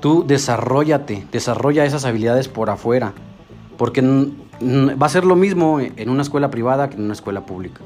Tú 0.00 0.24
desarrollate, 0.26 1.26
desarrolla 1.32 1.84
esas 1.84 2.04
habilidades 2.04 2.48
por 2.48 2.70
afuera. 2.70 3.12
Porque 3.76 4.02
va 4.02 5.06
a 5.06 5.08
ser 5.08 5.24
lo 5.24 5.36
mismo 5.36 5.80
en 5.80 6.08
una 6.08 6.22
escuela 6.22 6.50
privada 6.50 6.90
que 6.90 6.96
en 6.96 7.04
una 7.04 7.14
escuela 7.14 7.46
pública. 7.46 7.80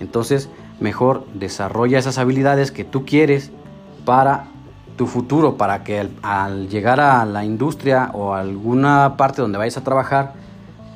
Entonces, 0.00 0.48
mejor 0.80 1.26
desarrolla 1.34 1.98
esas 1.98 2.18
habilidades 2.18 2.70
que 2.70 2.84
tú 2.84 3.04
quieres 3.04 3.50
para 4.04 4.46
tu 4.96 5.06
futuro, 5.06 5.56
para 5.56 5.84
que 5.84 6.08
al, 6.22 6.68
llegar 6.68 7.00
a 7.00 7.24
la 7.24 7.44
industria 7.44 8.10
o 8.14 8.34
a 8.34 8.40
alguna 8.40 9.16
parte 9.16 9.42
donde 9.42 9.58
vayas 9.58 9.76
a 9.76 9.84
trabajar, 9.84 10.34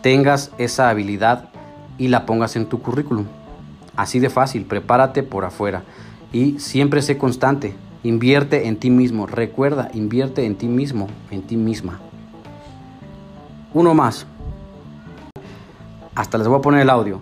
tengas 0.02 0.52
esa 0.59 0.88
habilidad 0.88 1.50
y 1.99 2.09
la 2.09 2.25
pongas 2.25 2.57
en 2.57 2.67
tu 2.67 2.81
currículum. 2.81 3.26
Así 3.97 4.19
de 4.19 4.31
fácil, 4.31 4.64
prepárate 4.64 5.23
por 5.23 5.45
afuera 5.45 5.83
y 6.33 6.59
siempre 6.59 7.02
sé 7.02 7.19
constante. 7.19 7.75
Invierte 8.02 8.66
en 8.66 8.76
ti 8.76 8.88
mismo, 8.88 9.26
recuerda, 9.26 9.90
invierte 9.92 10.47
en 10.47 10.57
ti 10.57 10.69
mismo, 10.69 11.07
en 11.30 11.42
ti 11.42 11.57
misma. 11.59 12.00
Uno 13.75 13.92
más. 13.92 14.26
Hasta 16.14 16.38
les 16.38 16.49
voy 16.49 16.59
a 16.59 16.62
poner 16.62 16.80
el 16.80 16.88
audio. 16.88 17.21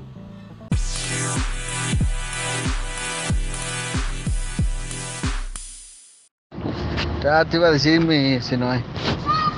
Ya 7.24 7.44
te 7.44 7.56
iba 7.56 7.66
a 7.66 7.72
decir, 7.72 8.00
mi 8.00 8.40
Sinoe. 8.40 8.80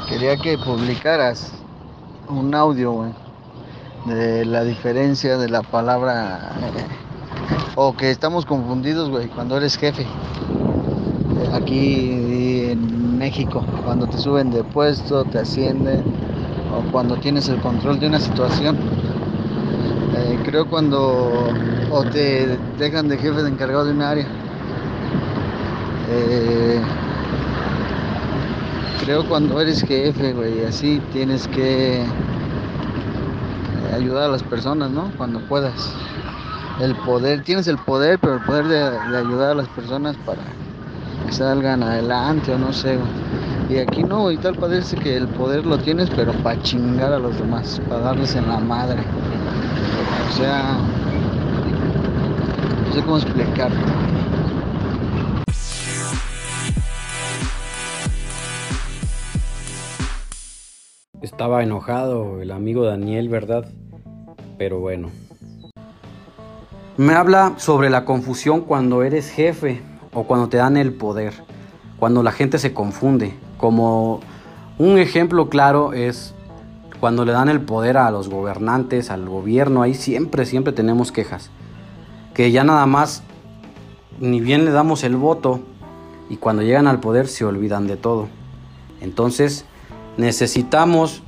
Quería 0.08 0.38
que 0.38 0.56
publicaras 0.56 1.52
un 2.28 2.54
audio, 2.54 2.92
güey, 2.92 3.12
de 4.06 4.46
la 4.46 4.64
diferencia 4.64 5.36
de 5.36 5.50
la 5.50 5.60
palabra. 5.62 6.54
o 7.76 7.94
que 7.94 8.10
estamos 8.10 8.46
confundidos, 8.46 9.10
güey, 9.10 9.28
cuando 9.28 9.58
eres 9.58 9.76
jefe. 9.76 10.06
Aquí 11.52 12.70
en 12.70 13.18
México, 13.18 13.64
cuando 13.84 14.06
te 14.06 14.18
suben 14.18 14.50
de 14.50 14.62
puesto, 14.62 15.24
te 15.24 15.38
ascienden, 15.38 16.04
o 16.72 16.92
cuando 16.92 17.16
tienes 17.16 17.48
el 17.48 17.58
control 17.58 17.98
de 17.98 18.06
una 18.06 18.20
situación. 18.20 18.76
Eh, 20.16 20.38
creo 20.44 20.66
cuando 20.68 21.52
o 21.90 22.04
te 22.04 22.58
dejan 22.78 23.08
de 23.08 23.18
jefe 23.18 23.42
de 23.42 23.48
encargado 23.48 23.84
de 23.84 23.92
un 23.92 24.02
área. 24.02 24.26
Eh, 26.12 26.80
creo 29.04 29.26
cuando 29.28 29.60
eres 29.60 29.82
jefe, 29.82 30.32
güey, 30.32 30.64
así 30.64 31.00
tienes 31.12 31.48
que 31.48 32.02
eh, 32.02 32.06
ayudar 33.94 34.24
a 34.24 34.28
las 34.28 34.42
personas, 34.42 34.90
¿no? 34.90 35.10
Cuando 35.16 35.40
puedas. 35.40 35.94
El 36.80 36.94
poder, 36.96 37.42
tienes 37.42 37.66
el 37.66 37.76
poder, 37.76 38.18
pero 38.18 38.34
el 38.34 38.40
poder 38.40 38.64
de, 38.66 39.16
ayudar 39.16 39.50
a 39.50 39.54
las 39.54 39.68
personas 39.68 40.16
para 40.24 40.42
que 41.30 41.36
salgan 41.36 41.82
adelante 41.82 42.52
o 42.52 42.58
no 42.58 42.72
sé, 42.72 42.98
Y 43.68 43.78
aquí 43.78 44.02
no, 44.02 44.32
y 44.32 44.36
tal 44.36 44.56
parece 44.56 44.96
que 44.96 45.16
el 45.16 45.28
poder 45.28 45.64
lo 45.64 45.78
tienes, 45.78 46.10
pero 46.10 46.32
para 46.42 46.60
chingar 46.60 47.12
a 47.12 47.20
los 47.20 47.38
demás, 47.38 47.80
para 47.88 48.00
darles 48.00 48.34
en 48.34 48.48
la 48.48 48.58
madre. 48.58 49.00
O 50.28 50.32
sea, 50.32 50.76
no 52.84 52.92
sé 52.92 53.02
cómo 53.02 53.16
explicarte. 53.18 53.76
Estaba 61.22 61.62
enojado 61.62 62.42
el 62.42 62.50
amigo 62.50 62.84
Daniel, 62.84 63.28
¿verdad? 63.28 63.66
Pero 64.58 64.80
bueno. 64.80 65.10
Me 66.96 67.14
habla 67.14 67.54
sobre 67.56 67.88
la 67.88 68.04
confusión 68.04 68.62
cuando 68.62 69.04
eres 69.04 69.30
jefe 69.30 69.89
o 70.12 70.24
cuando 70.24 70.48
te 70.48 70.56
dan 70.56 70.76
el 70.76 70.92
poder, 70.92 71.34
cuando 71.98 72.22
la 72.22 72.32
gente 72.32 72.58
se 72.58 72.72
confunde. 72.72 73.34
Como 73.56 74.20
un 74.78 74.98
ejemplo 74.98 75.48
claro 75.48 75.92
es 75.92 76.34
cuando 77.00 77.24
le 77.24 77.32
dan 77.32 77.48
el 77.48 77.60
poder 77.60 77.96
a 77.96 78.10
los 78.10 78.28
gobernantes, 78.28 79.10
al 79.10 79.28
gobierno, 79.28 79.82
ahí 79.82 79.94
siempre, 79.94 80.44
siempre 80.44 80.72
tenemos 80.72 81.12
quejas. 81.12 81.50
Que 82.34 82.52
ya 82.52 82.64
nada 82.64 82.86
más, 82.86 83.22
ni 84.18 84.40
bien 84.40 84.64
le 84.64 84.70
damos 84.70 85.02
el 85.04 85.16
voto 85.16 85.60
y 86.28 86.36
cuando 86.36 86.62
llegan 86.62 86.86
al 86.86 87.00
poder 87.00 87.26
se 87.26 87.44
olvidan 87.44 87.86
de 87.86 87.96
todo. 87.96 88.28
Entonces, 89.00 89.64
necesitamos, 90.16 91.22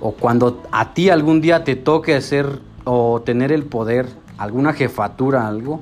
o 0.00 0.12
cuando 0.12 0.62
a 0.70 0.92
ti 0.92 1.08
algún 1.08 1.40
día 1.40 1.64
te 1.64 1.74
toque 1.74 2.14
hacer 2.14 2.60
o 2.84 3.22
tener 3.24 3.50
el 3.50 3.64
poder, 3.64 4.08
alguna 4.36 4.74
jefatura, 4.74 5.48
algo, 5.48 5.80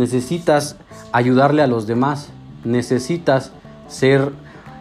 necesitas 0.00 0.76
ayudarle 1.12 1.62
a 1.62 1.68
los 1.68 1.86
demás, 1.86 2.30
necesitas 2.64 3.52
ser 3.86 4.32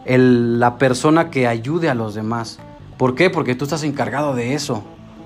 la 0.05 0.77
persona 0.77 1.29
que 1.29 1.45
ayude 1.45 1.89
a 1.89 1.93
los 1.93 2.15
demás. 2.15 2.59
¿Por 2.97 3.13
qué? 3.13 3.29
Porque 3.29 3.53
tú 3.53 3.65
estás 3.65 3.83
encargado 3.83 4.33
de 4.33 4.55
eso, 4.55 4.83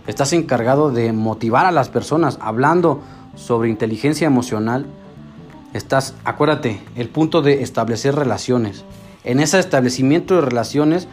estás 0.08 0.34
encargado 0.34 0.92
de 0.92 1.14
motivar 1.14 1.66
a 1.66 1.72
las 1.72 1.90
personas, 1.90 2.38
hablando 2.42 3.02
sobre 3.36 3.70
inteligencia 3.70 4.28
emocional. 4.28 4.86
Estás, 5.74 6.16
acuérdate, 6.26 6.82
el 6.96 7.10
punto 7.10 7.42
de 7.42 7.64
establecer 7.64 8.16
relaciones. 8.16 8.84
En 9.24 9.40
ese 9.40 9.60
establecimiento 9.60 10.36
de 10.36 10.42
relaciones 10.42 11.08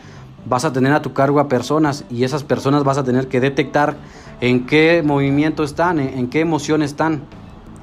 vas 0.46 0.64
a 0.64 0.72
tener 0.72 0.92
a 0.92 1.02
tu 1.02 1.12
cargo 1.12 1.38
a 1.38 1.48
personas 1.48 2.04
y 2.10 2.24
esas 2.24 2.44
personas 2.44 2.82
vas 2.82 2.98
a 2.98 3.04
tener 3.04 3.28
que 3.28 3.40
detectar 3.40 3.96
en 4.40 4.66
qué 4.66 5.02
movimiento 5.04 5.62
están, 5.64 5.98
en, 6.00 6.28
qué 6.28 6.40
emoción 6.40 6.82
están. 6.82 7.22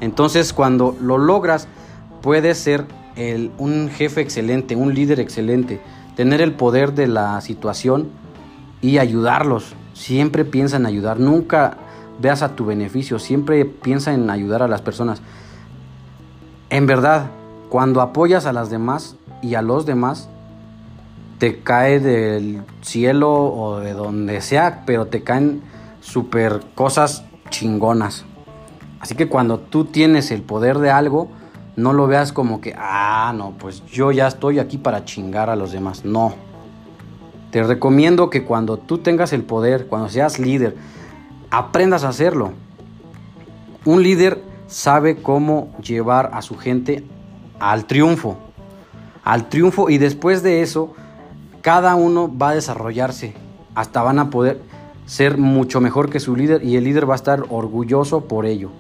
Entonces 0.02 0.54
cuando 0.54 0.96
lo 1.02 1.18
logras, 1.18 1.68
puedes 2.22 2.58
ser 2.58 2.86
un 3.58 3.90
jefe 3.90 4.22
excelente, 4.22 4.76
un 4.76 4.94
líder 4.94 5.20
excelente, 5.20 5.82
tener 6.16 6.42
el 6.42 6.54
poder 6.54 6.94
de 6.94 7.08
la 7.08 7.42
situación 7.42 8.10
y 8.82 9.00
ayudarlos. 9.00 9.74
Siempre 9.94 10.46
piensa 10.46 10.78
en 10.78 10.86
ayudar, 10.86 11.20
nunca 11.20 11.78
veas 12.20 12.44
a 12.44 12.56
tu 12.56 12.66
beneficio, 12.66 13.18
siempre 13.18 13.66
piensa 13.66 14.14
en 14.14 14.30
ayudar 14.30 14.62
a 14.62 14.68
las 14.68 14.82
personas. 14.82 15.22
En 16.70 16.86
verdad, 16.86 17.32
cuando 17.70 18.02
apoyas 18.02 18.46
a 18.46 18.54
las 18.54 18.70
demás 18.70 19.16
y 19.42 19.56
a 19.56 19.62
los 19.62 19.86
demás, 19.86 20.30
te 21.40 21.60
cae 21.60 22.00
del 22.00 22.62
cielo 22.82 23.32
o 23.32 23.80
de 23.80 23.94
donde 23.94 24.42
sea, 24.42 24.84
pero 24.86 25.08
te 25.08 25.24
caen 25.24 25.62
super 26.02 26.62
cosas 26.76 27.24
chingonas. 27.50 28.26
Así 29.00 29.16
que 29.16 29.28
cuando 29.28 29.60
tú 29.60 29.86
tienes 29.86 30.32
el 30.32 30.42
poder 30.42 30.80
de 30.80 30.90
algo, 30.90 31.30
no 31.76 31.94
lo 31.94 32.08
veas 32.08 32.34
como 32.34 32.60
que, 32.60 32.74
ah, 32.78 33.32
no, 33.36 33.52
pues 33.60 33.86
yo 33.86 34.12
ya 34.12 34.28
estoy 34.28 34.60
aquí 34.60 34.78
para 34.78 35.06
chingar 35.06 35.50
a 35.50 35.56
los 35.56 35.72
demás. 35.72 36.04
No. 36.04 36.34
Te 37.52 37.64
recomiendo 37.64 38.30
que 38.30 38.44
cuando 38.44 38.78
tú 38.78 38.98
tengas 38.98 39.32
el 39.32 39.44
poder, 39.44 39.88
cuando 39.88 40.10
seas 40.10 40.40
líder, 40.40 40.76
aprendas 41.52 42.04
a 42.04 42.10
hacerlo. 42.10 42.52
Un 43.86 44.04
líder 44.04 44.44
sabe 44.66 45.18
cómo 45.18 45.72
llevar 45.82 46.32
a 46.34 46.42
su 46.42 46.58
gente 46.58 47.04
al 47.60 47.86
triunfo. 47.86 48.38
Al 49.24 49.48
triunfo 49.48 49.90
y 49.90 49.98
después 49.98 50.44
de 50.44 50.62
eso, 50.62 50.94
cada 51.62 51.96
uno 51.96 52.36
va 52.36 52.50
a 52.50 52.56
desarrollarse. 52.56 53.34
Hasta 53.76 54.02
van 54.02 54.20
a 54.20 54.30
poder 54.30 54.62
ser 55.06 55.38
mucho 55.38 55.80
mejor 55.80 56.10
que 56.10 56.20
su 56.20 56.36
líder 56.36 56.64
y 56.64 56.76
el 56.76 56.84
líder 56.84 57.10
va 57.10 57.14
a 57.14 57.18
estar 57.18 57.44
orgulloso 57.50 58.26
por 58.26 58.46
ello. 58.46 58.72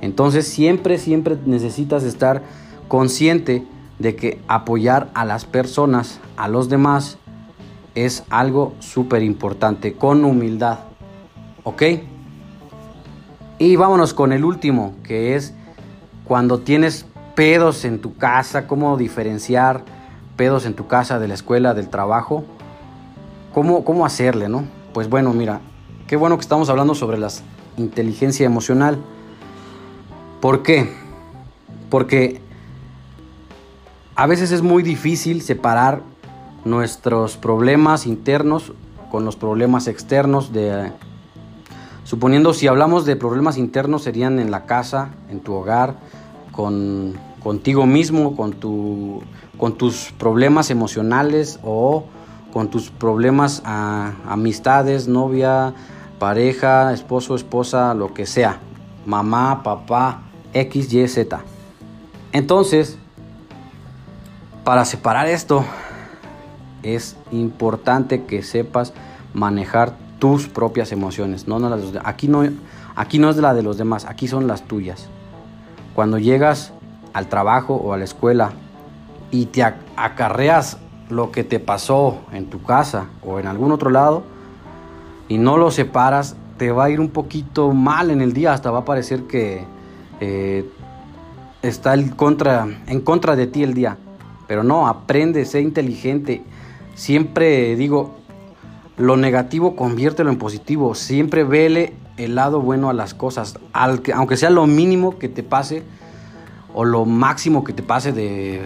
Entonces 0.00 0.46
siempre, 0.46 0.98
siempre 0.98 1.36
necesitas 1.44 2.04
estar 2.04 2.42
consciente 2.88 3.66
de 3.98 4.14
que 4.14 4.40
apoyar 4.48 5.10
a 5.14 5.24
las 5.24 5.44
personas, 5.44 6.20
a 6.36 6.48
los 6.48 6.68
demás, 6.68 7.18
es 7.94 8.24
algo 8.30 8.74
súper 8.78 9.22
importante, 9.22 9.94
con 9.94 10.24
humildad. 10.24 10.80
¿Ok? 11.64 11.82
Y 13.58 13.76
vámonos 13.76 14.14
con 14.14 14.32
el 14.32 14.44
último, 14.44 14.94
que 15.02 15.34
es 15.34 15.52
cuando 16.24 16.60
tienes 16.60 17.06
pedos 17.34 17.84
en 17.84 18.00
tu 18.00 18.16
casa, 18.16 18.66
cómo 18.66 18.96
diferenciar 18.96 19.84
pedos 20.36 20.66
en 20.66 20.74
tu 20.74 20.86
casa, 20.86 21.18
de 21.18 21.26
la 21.26 21.34
escuela, 21.34 21.74
del 21.74 21.88
trabajo, 21.88 22.44
cómo, 23.52 23.84
cómo 23.84 24.06
hacerle, 24.06 24.48
¿no? 24.48 24.64
Pues 24.94 25.08
bueno, 25.08 25.32
mira, 25.32 25.60
qué 26.06 26.16
bueno 26.16 26.36
que 26.36 26.42
estamos 26.42 26.70
hablando 26.70 26.94
sobre 26.94 27.18
la 27.18 27.28
inteligencia 27.76 28.46
emocional. 28.46 28.98
¿Por 30.40 30.62
qué? 30.62 30.88
Porque 31.90 32.40
a 34.14 34.26
veces 34.26 34.52
es 34.52 34.62
muy 34.62 34.82
difícil 34.82 35.42
separar 35.42 36.02
nuestros 36.64 37.36
problemas 37.36 38.06
internos 38.06 38.72
con 39.10 39.24
los 39.24 39.36
problemas 39.36 39.88
externos 39.88 40.50
suponiendo 42.04 42.52
si 42.54 42.66
hablamos 42.66 43.04
de 43.04 43.16
problemas 43.16 43.56
internos 43.58 44.02
serían 44.02 44.38
en 44.38 44.50
la 44.50 44.66
casa, 44.66 45.10
en 45.30 45.40
tu 45.40 45.54
hogar, 45.54 45.96
con 46.52 47.14
contigo 47.42 47.86
mismo, 47.86 48.36
con 48.36 48.52
tu 48.52 49.22
con 49.58 49.74
tus 49.74 50.12
problemas 50.18 50.70
emocionales 50.70 51.58
o 51.62 52.04
con 52.52 52.68
tus 52.68 52.90
problemas 52.90 53.62
a 53.64 54.12
amistades, 54.26 55.08
novia, 55.08 55.74
pareja, 56.18 56.92
esposo, 56.92 57.34
esposa, 57.34 57.94
lo 57.94 58.14
que 58.14 58.24
sea, 58.24 58.60
mamá, 59.04 59.62
papá, 59.62 60.22
X, 60.52 60.92
Y, 60.92 61.08
Z. 61.08 61.40
Entonces, 62.32 62.98
para 64.64 64.84
separar 64.84 65.26
esto, 65.28 65.64
es 66.82 67.16
importante 67.30 68.24
que 68.24 68.42
sepas 68.42 68.92
manejar 69.34 69.94
tus 70.18 70.48
propias 70.48 70.92
emociones. 70.92 71.48
No, 71.48 71.58
no 71.58 71.68
las 71.68 71.80
aquí, 72.04 72.28
no, 72.28 72.42
aquí 72.96 73.18
no 73.18 73.30
es 73.30 73.36
la 73.36 73.54
de 73.54 73.62
los 73.62 73.78
demás, 73.78 74.04
aquí 74.04 74.28
son 74.28 74.46
las 74.46 74.62
tuyas. 74.62 75.08
Cuando 75.94 76.18
llegas 76.18 76.72
al 77.12 77.28
trabajo 77.28 77.74
o 77.74 77.92
a 77.92 77.96
la 77.96 78.04
escuela 78.04 78.52
y 79.30 79.46
te 79.46 79.62
acarreas 79.62 80.78
lo 81.08 81.32
que 81.32 81.44
te 81.44 81.60
pasó 81.60 82.18
en 82.32 82.50
tu 82.50 82.62
casa 82.62 83.06
o 83.24 83.38
en 83.38 83.46
algún 83.46 83.72
otro 83.72 83.90
lado 83.90 84.22
y 85.28 85.38
no 85.38 85.56
lo 85.56 85.70
separas, 85.70 86.36
te 86.58 86.72
va 86.72 86.84
a 86.84 86.90
ir 86.90 87.00
un 87.00 87.10
poquito 87.10 87.72
mal 87.72 88.10
en 88.10 88.20
el 88.20 88.32
día, 88.32 88.52
hasta 88.52 88.70
va 88.70 88.80
a 88.80 88.84
parecer 88.84 89.24
que 89.24 89.64
eh, 90.20 90.68
está 91.62 91.94
contra, 92.16 92.66
en 92.86 93.00
contra 93.00 93.36
de 93.36 93.46
ti 93.46 93.62
el 93.62 93.74
día. 93.74 93.98
Pero 94.46 94.62
no, 94.62 94.88
aprende, 94.88 95.44
sé 95.44 95.60
inteligente. 95.60 96.42
Siempre 96.94 97.76
digo, 97.76 98.16
lo 98.96 99.16
negativo 99.16 99.76
conviértelo 99.76 100.30
en 100.30 100.38
positivo. 100.38 100.94
Siempre 100.94 101.44
vele 101.44 101.94
el 102.16 102.34
lado 102.34 102.60
bueno 102.60 102.90
a 102.90 102.94
las 102.94 103.14
cosas. 103.14 103.58
aunque 103.72 104.36
sea 104.36 104.50
lo 104.50 104.66
mínimo 104.66 105.18
que 105.18 105.28
te 105.28 105.42
pase 105.42 105.82
o 106.74 106.84
lo 106.84 107.04
máximo 107.04 107.64
que 107.64 107.72
te 107.72 107.82
pase 107.82 108.12
de, 108.12 108.62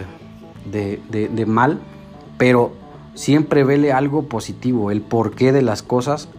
de 0.65 1.45
mal, 1.45 1.79
pero 2.37 2.71
siempre 3.13 3.63
vele 3.63 3.91
algo 3.91 4.23
positivo, 4.23 4.91
el 4.91 5.01
porqué 5.01 5.51
de 5.51 5.61
las 5.61 5.83
cosas 5.83 6.29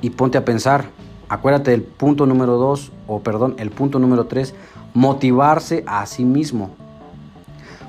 y 0.00 0.10
ponte 0.10 0.38
a 0.38 0.44
pensar. 0.44 0.90
Acuérdate 1.28 1.72
del 1.72 1.82
punto 1.82 2.26
número 2.26 2.56
dos, 2.56 2.90
o 3.06 3.20
perdón, 3.20 3.54
el 3.58 3.70
punto 3.70 3.98
número 3.98 4.26
tres, 4.26 4.54
motivarse 4.94 5.84
a 5.86 6.06
sí 6.06 6.24
mismo. 6.24 6.70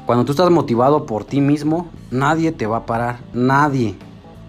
Cuando 0.05 0.25
tú 0.25 0.31
estás 0.31 0.49
motivado 0.49 1.05
por 1.05 1.23
ti 1.23 1.39
mismo, 1.39 1.87
nadie 2.11 2.51
te 2.51 2.67
va 2.67 2.77
a 2.77 2.85
parar, 2.85 3.19
nadie. 3.33 3.95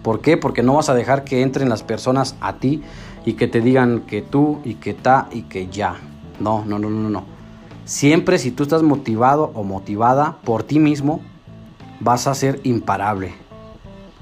¿Por 0.03 0.19
qué? 0.19 0.35
Porque 0.35 0.63
no 0.63 0.73
vas 0.73 0.89
a 0.89 0.95
dejar 0.95 1.23
que 1.23 1.41
entren 1.41 1.69
las 1.69 1.83
personas 1.83 2.35
a 2.41 2.53
ti 2.53 2.81
y 3.25 3.33
que 3.33 3.47
te 3.47 3.61
digan 3.61 4.01
que 4.01 4.21
tú 4.21 4.59
y 4.63 4.75
que 4.75 4.93
ta 4.93 5.29
y 5.31 5.43
que 5.43 5.67
ya. 5.67 5.95
No, 6.39 6.65
no, 6.65 6.79
no, 6.79 6.89
no, 6.89 7.09
no. 7.09 7.23
Siempre 7.85 8.39
si 8.39 8.51
tú 8.51 8.63
estás 8.63 8.83
motivado 8.83 9.51
o 9.53 9.63
motivada 9.63 10.37
por 10.43 10.63
ti 10.63 10.79
mismo, 10.79 11.21
vas 11.99 12.25
a 12.27 12.33
ser 12.33 12.59
imparable. 12.63 13.33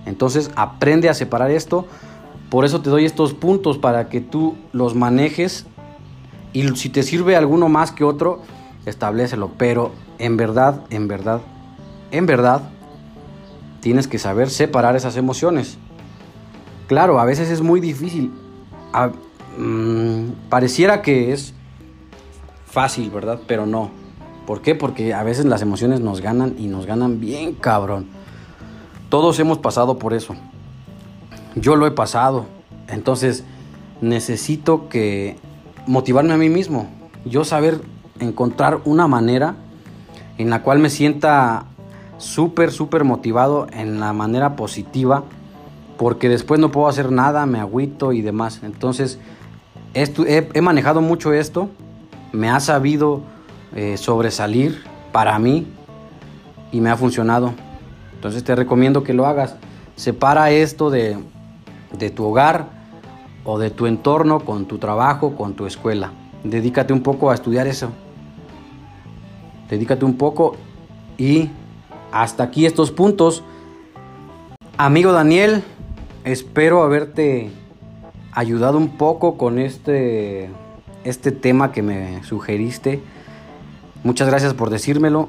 Entonces 0.06 0.52
aprende 0.56 1.10
a 1.10 1.14
separar 1.14 1.52
esto 1.52 1.86
por 2.50 2.66
eso 2.66 2.82
te 2.82 2.90
doy 2.90 3.06
estos 3.06 3.34
puntos 3.34 3.78
para 3.78 4.10
que 4.10 4.22
tú 4.22 4.56
los 4.72 4.96
manejes 4.96 5.68
y 6.52 6.68
si 6.76 6.90
te 6.90 7.04
sirve 7.04 7.36
alguno 7.36 7.70
más 7.70 7.92
que 7.92 8.04
otro, 8.04 8.42
establecelo. 8.86 9.52
Pero 9.58 9.92
en 10.18 10.36
verdad, 10.36 10.82
en 10.90 11.08
verdad, 11.08 11.42
en 12.12 12.26
verdad, 12.26 12.70
tienes 13.82 14.08
que 14.08 14.18
saber 14.18 14.50
separar 14.50 14.96
esas 14.96 15.16
emociones. 15.16 15.78
Claro, 16.88 17.20
a 17.20 17.26
veces 17.26 17.50
es 17.50 17.62
muy 17.62 17.80
difícil. 17.80 18.32
Mm, 19.58 20.50
pareciera 20.50 21.04
que 21.04 21.32
es 21.32 21.54
fácil, 22.66 23.12
¿verdad? 23.12 23.40
Pero 23.46 23.68
no. 23.68 23.92
¿Por 24.48 24.62
qué? 24.62 24.74
Porque 24.74 25.14
a 25.14 25.22
veces 25.22 25.46
las 25.46 25.62
emociones 25.62 26.00
nos 26.00 26.22
ganan 26.22 26.56
y 26.58 26.66
nos 26.66 26.88
ganan 26.88 27.20
bien 27.20 27.54
cabrón. 27.54 28.08
Todos 29.10 29.40
hemos 29.40 29.60
pasado 29.60 30.00
por 30.00 30.14
eso. 30.14 30.36
Yo 31.60 31.76
lo 31.76 31.88
he 31.88 31.92
pasado. 31.92 32.46
Entonces 32.88 33.44
necesito 34.02 34.90
que 34.90 35.38
motivarme 35.86 36.34
a 36.34 36.38
mí 36.38 36.50
mismo. 36.50 36.90
Yo 37.26 37.44
saber 37.44 37.82
encontrar 38.20 38.80
una 38.86 39.08
manera 39.08 39.56
en 40.38 40.50
la 40.50 40.64
cual 40.64 40.80
me 40.80 40.90
sienta 40.90 41.66
súper, 42.18 42.72
súper 42.72 43.04
motivado 43.04 43.68
en 43.72 44.00
la 44.00 44.14
manera 44.14 44.56
positiva. 44.56 45.24
Porque 45.98 46.30
después 46.30 46.62
no 46.62 46.72
puedo 46.72 46.88
hacer 46.88 47.12
nada, 47.12 47.46
me 47.46 47.60
agüito 47.60 48.14
y 48.14 48.22
demás. 48.22 48.62
Entonces 48.64 49.20
he, 49.94 50.62
manejado 50.62 51.02
mucho 51.02 51.34
esto. 51.34 51.70
Me 52.32 52.50
ha 52.50 52.60
sabido 52.62 53.22
eh, 53.76 53.98
sobresalir 53.98 54.82
para 55.12 55.38
mí 55.40 55.68
y 56.72 56.80
me 56.80 56.90
ha 56.90 56.96
funcionado. 56.96 57.54
Entonces 58.14 58.44
te 58.44 58.56
recomiendo 58.56 59.04
que 59.04 59.14
lo 59.14 59.26
hagas. 59.26 59.56
Separa 59.96 60.52
esto 60.52 60.90
de 60.90 61.18
de 61.92 62.10
tu 62.10 62.26
hogar 62.26 62.68
o 63.44 63.58
de 63.60 63.70
tu 63.70 63.88
entorno 63.88 64.42
con 64.42 64.66
tu 64.66 64.78
trabajo, 64.78 65.36
con 65.36 65.54
tu 65.54 65.66
escuela. 65.66 66.12
Dedícate 66.44 66.94
un 66.94 67.02
poco 67.02 67.32
a 67.32 67.34
estudiar 67.34 67.68
eso. 67.68 67.90
Dedícate 69.70 70.06
un 70.06 70.16
poco 70.16 70.56
y 71.18 71.50
hasta 72.12 72.44
aquí 72.44 72.66
estos 72.66 72.92
puntos. 72.92 73.44
Amigo 74.78 75.12
Daniel, 75.12 75.64
espero 76.24 76.84
haberte 76.84 77.52
ayudado 78.32 78.78
un 78.78 78.98
poco 78.98 79.38
con 79.38 79.60
este, 79.60 80.50
este 81.04 81.32
tema 81.32 81.72
que 81.72 81.82
me 81.82 82.24
sugeriste. 82.24 83.02
Muchas 84.04 84.30
gracias 84.30 84.54
por 84.54 84.70
decírmelo. 84.70 85.28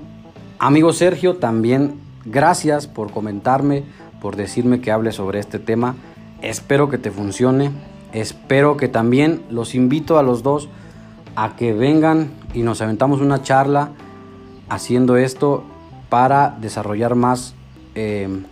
Amigo 0.59 0.93
Sergio, 0.93 1.37
también 1.37 1.95
gracias 2.25 2.87
por 2.87 3.11
comentarme, 3.11 3.83
por 4.21 4.37
decirme 4.37 4.81
que 4.81 4.93
hable 4.93 5.11
sobre 5.11 5.41
este 5.41 5.59
tema. 5.59 5.97
Espero 6.43 6.89
que 6.89 6.99
te 6.99 7.11
funcione. 7.11 7.71
Espero 8.13 8.77
que 8.77 8.89
también 8.89 9.43
los 9.51 9.75
invito 9.75 10.19
a 10.19 10.23
los 10.23 10.43
dos 10.43 10.69
a 11.37 11.55
que 11.57 11.73
vengan 11.73 12.33
y 12.55 12.63
nos 12.63 12.81
aventamos 12.81 13.21
una 13.21 13.43
charla 13.43 13.91
haciendo 14.69 15.17
esto 15.17 15.65
para 16.09 16.57
desarrollar 16.61 17.15
más 17.15 17.55
em, 17.95 18.45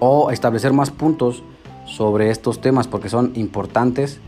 o 0.00 0.30
establecer 0.30 0.72
más 0.72 0.90
puntos 0.90 1.42
sobre 1.86 2.30
estos 2.30 2.60
temas 2.60 2.86
porque 2.86 3.08
son 3.08 3.32
importantes 3.34 4.20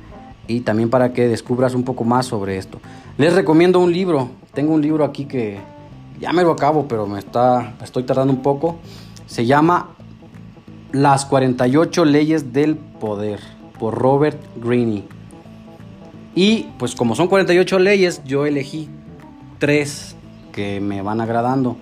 y 0.49 0.61
también 0.61 0.91
para 0.91 1.13
que 1.13 1.29
descubras 1.29 1.75
un 1.75 1.85
poco 1.85 2.05
más 2.05 2.27
sobre 2.27 2.57
esto. 2.57 2.81
Les 3.19 3.35
recomiendo 3.35 3.81
un 3.81 3.93
libro. 3.93 4.31
Tengo 4.55 4.73
un 4.75 4.83
libro 4.83 5.05
aquí 5.05 5.27
que 5.27 5.59
ya 6.21 6.33
me 6.33 6.43
lo 6.43 6.53
acabo, 6.53 6.87
pero 6.89 7.07
me 7.07 7.19
está 7.19 7.75
estoy 7.83 8.05
tardando 8.05 8.33
un 8.33 8.43
poco. 8.43 8.77
Se 9.27 9.45
llama 9.45 9.96
las 10.93 11.25
48 11.25 12.05
leyes 12.05 12.53
del 12.53 12.77
poder 12.77 13.41
por 13.79 13.95
Robert 13.95 14.41
Greene. 14.57 15.05
Y 16.35 16.67
pues 16.79 16.95
como 16.95 17.15
son 17.15 17.29
48 17.29 17.79
leyes, 17.79 18.23
yo 18.25 18.47
elegí 18.47 18.89
tres 19.59 20.17
que 20.53 20.81
me 20.81 21.03
van 21.03 21.21
agradando. 21.21 21.77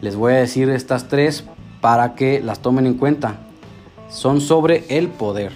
Les 0.00 0.16
voy 0.16 0.34
a 0.34 0.36
decir 0.36 0.68
estas 0.70 1.08
tres 1.08 1.44
para 1.80 2.14
que 2.14 2.40
las 2.40 2.60
tomen 2.60 2.86
en 2.86 2.94
cuenta. 2.94 3.40
Son 4.08 4.40
sobre 4.40 4.84
el 4.88 5.08
poder. 5.08 5.52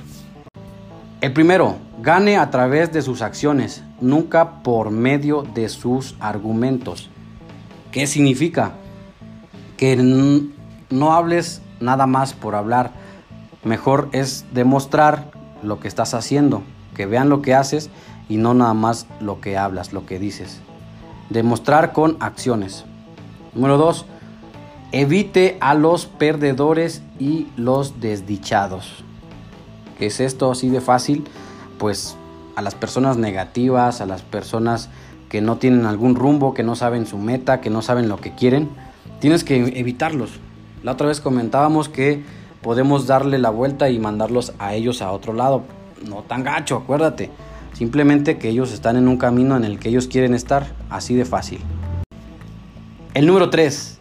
El 1.21 1.33
primero, 1.33 1.77
gane 2.01 2.37
a 2.37 2.51
través 2.51 2.93
de 2.93 3.01
sus 3.01 3.23
acciones, 3.23 3.85
nunca 4.01 4.63
por 4.63 4.91
medio 4.91 5.43
de 5.55 5.69
sus 5.69 6.17
argumentos. 6.19 7.09
¿Qué 7.93 8.09
significa? 8.09 8.73
Que 9.77 9.97
no 10.91 11.13
hables 11.13 11.63
nada 11.83 12.07
más 12.07 12.33
por 12.33 12.55
hablar. 12.55 12.93
Mejor 13.65 14.09
es 14.13 14.45
demostrar 14.53 15.31
lo 15.63 15.81
que 15.81 15.89
estás 15.89 16.15
haciendo, 16.15 16.63
que 16.95 17.07
vean 17.07 17.29
lo 17.29 17.43
que 17.43 17.55
haces 17.55 17.91
y 18.29 18.37
no 18.37 18.55
nada 18.55 18.75
más 18.75 19.07
lo 19.21 19.41
que 19.41 19.57
hablas, 19.57 19.93
lo 19.93 20.07
que 20.07 20.19
dices. 20.19 20.61
Demostrar 21.31 21.93
con 21.93 22.17
acciones. 22.21 22.85
Número 23.55 23.77
dos, 23.77 24.07
evite 24.93 25.57
a 25.61 25.75
los 25.75 26.07
perdedores 26.07 27.03
y 27.19 27.49
los 27.57 28.01
desdichados. 28.01 29.05
¿Qué 29.99 30.07
es 30.07 30.21
esto 30.21 30.51
así 30.51 30.69
de 30.69 30.81
fácil? 30.81 31.25
Pues 31.79 32.17
a 32.57 32.63
las 32.63 32.75
personas 32.75 33.17
negativas, 33.17 34.01
a 34.01 34.07
las 34.07 34.23
personas 34.23 34.91
que 35.29 35.41
no 35.41 35.57
tienen 35.57 35.87
algún 35.87 36.15
rumbo, 36.15 36.53
que 36.55 36.63
no 36.63 36.77
saben 36.77 37.07
su 37.07 37.19
meta, 37.19 37.61
que 37.61 37.71
no 37.71 37.81
saben 37.83 38.09
lo 38.09 38.19
que 38.19 38.35
quieren, 38.35 38.69
tienes 39.21 39.45
que 39.45 39.57
evitarlos. 39.79 40.41
La 40.83 40.93
otra 40.93 41.07
vez 41.07 41.21
comentábamos 41.21 41.89
que 41.89 42.25
podemos 42.61 43.07
darle 43.07 43.39
la 43.39 43.51
vuelta 43.51 43.89
y 43.91 43.99
mandarlos 43.99 44.53
a 44.59 44.75
ellos 44.75 45.01
a 45.03 45.13
otro 45.13 45.33
lado. 45.33 45.63
No 46.09 46.23
tan 46.23 46.43
gacho, 46.43 46.77
acuérdate. 46.77 47.31
Simplemente 47.73 48.39
que 48.39 48.49
ellos 48.49 48.73
están 48.73 48.97
en 48.97 49.09
un 49.09 49.17
camino 49.17 49.57
en 49.57 49.65
el 49.65 49.79
que 49.79 49.89
ellos 49.89 50.09
quieren 50.09 50.35
estar, 50.35 50.67
así 50.91 51.15
de 51.15 51.25
fácil. 51.25 51.61
El 53.15 53.27
número 53.27 53.51
3. 53.51 54.01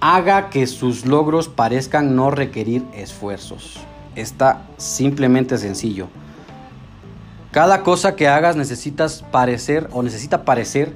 Haga 0.00 0.50
que 0.50 0.66
sus 0.66 1.04
logros 1.04 1.48
parezcan 1.48 2.16
no 2.16 2.30
requerir 2.30 2.84
esfuerzos. 2.94 3.78
Está 4.14 4.62
simplemente 4.78 5.58
sencillo. 5.58 6.08
Cada 7.52 7.82
cosa 7.82 8.16
que 8.16 8.28
hagas 8.28 8.56
necesitas 8.56 9.22
parecer 9.30 9.88
o 9.92 10.02
necesita 10.02 10.44
parecer 10.44 10.94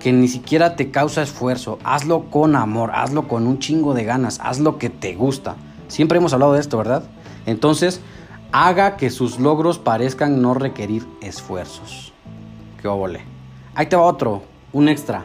que 0.00 0.12
ni 0.12 0.28
siquiera 0.28 0.76
te 0.76 0.90
causa 0.90 1.22
esfuerzo. 1.22 1.78
Hazlo 1.84 2.30
con 2.30 2.56
amor, 2.56 2.90
hazlo 2.94 3.28
con 3.28 3.46
un 3.46 3.58
chingo 3.58 3.94
de 3.94 4.04
ganas, 4.04 4.40
haz 4.42 4.60
lo 4.60 4.78
que 4.78 4.90
te 4.90 5.14
gusta. 5.14 5.56
Siempre 5.88 6.18
hemos 6.18 6.32
hablado 6.32 6.52
de 6.52 6.60
esto, 6.60 6.78
¿verdad? 6.78 7.04
Entonces, 7.46 8.00
haga 8.52 8.96
que 8.96 9.10
sus 9.10 9.38
logros 9.38 9.78
parezcan 9.78 10.42
no 10.42 10.54
requerir 10.54 11.06
esfuerzos. 11.20 12.12
Qué 12.80 12.88
óvole. 12.88 13.20
Ahí 13.74 13.86
te 13.86 13.96
va 13.96 14.02
otro, 14.02 14.42
un 14.72 14.88
extra. 14.88 15.24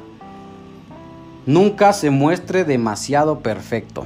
Nunca 1.46 1.94
se 1.94 2.10
muestre 2.10 2.64
demasiado 2.64 3.40
perfecto. 3.40 4.06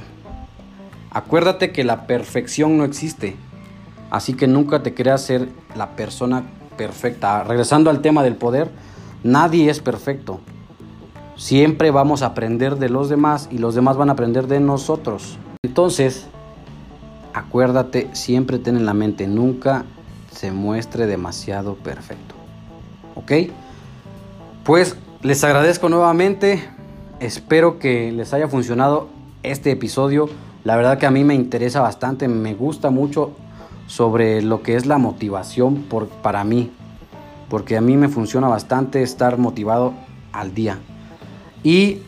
Acuérdate 1.10 1.72
que 1.72 1.84
la 1.84 2.06
perfección 2.06 2.78
no 2.78 2.84
existe. 2.84 3.36
Así 4.10 4.34
que 4.34 4.46
nunca 4.46 4.82
te 4.82 4.94
creas 4.94 5.22
ser 5.22 5.48
la 5.74 5.96
persona 5.96 6.44
perfecta. 6.76 7.42
Regresando 7.44 7.90
al 7.90 8.00
tema 8.00 8.22
del 8.22 8.36
poder, 8.36 8.70
nadie 9.22 9.70
es 9.70 9.80
perfecto. 9.80 10.40
Siempre 11.36 11.90
vamos 11.90 12.22
a 12.22 12.26
aprender 12.26 12.76
de 12.76 12.88
los 12.88 13.10
demás 13.10 13.48
y 13.52 13.58
los 13.58 13.74
demás 13.74 13.98
van 13.98 14.08
a 14.08 14.12
aprender 14.12 14.46
de 14.46 14.58
nosotros. 14.58 15.38
Entonces, 15.62 16.26
acuérdate, 17.34 18.08
siempre 18.14 18.58
ten 18.58 18.76
en 18.76 18.86
la 18.86 18.94
mente, 18.94 19.26
nunca 19.26 19.84
se 20.30 20.50
muestre 20.50 21.06
demasiado 21.06 21.74
perfecto. 21.74 22.34
¿Ok? 23.14 23.32
Pues 24.64 24.96
les 25.22 25.44
agradezco 25.44 25.90
nuevamente. 25.90 26.64
Espero 27.20 27.78
que 27.78 28.12
les 28.12 28.32
haya 28.32 28.48
funcionado 28.48 29.08
este 29.42 29.70
episodio. 29.70 30.30
La 30.64 30.76
verdad 30.76 30.98
que 30.98 31.06
a 31.06 31.10
mí 31.10 31.22
me 31.22 31.34
interesa 31.34 31.80
bastante, 31.82 32.28
me 32.28 32.54
gusta 32.54 32.88
mucho 32.88 33.32
sobre 33.86 34.40
lo 34.40 34.62
que 34.62 34.76
es 34.76 34.86
la 34.86 34.96
motivación 34.96 35.82
por, 35.82 36.08
para 36.08 36.44
mí. 36.44 36.70
Porque 37.50 37.76
a 37.76 37.82
mí 37.82 37.96
me 37.98 38.08
funciona 38.08 38.48
bastante 38.48 39.02
estar 39.02 39.36
motivado 39.36 39.92
al 40.32 40.54
día. 40.54 40.78
Y 41.62 41.98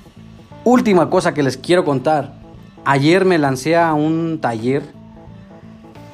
última 0.65 1.11
cosa 1.11 1.35
que 1.35 1.43
les 1.43 1.57
quiero 1.57 1.85
contar. 1.85 2.35
Ayer 2.85 3.25
me 3.25 3.39
lancé 3.39 3.77
a 3.77 3.93
un 3.95 4.39
taller 4.41 4.83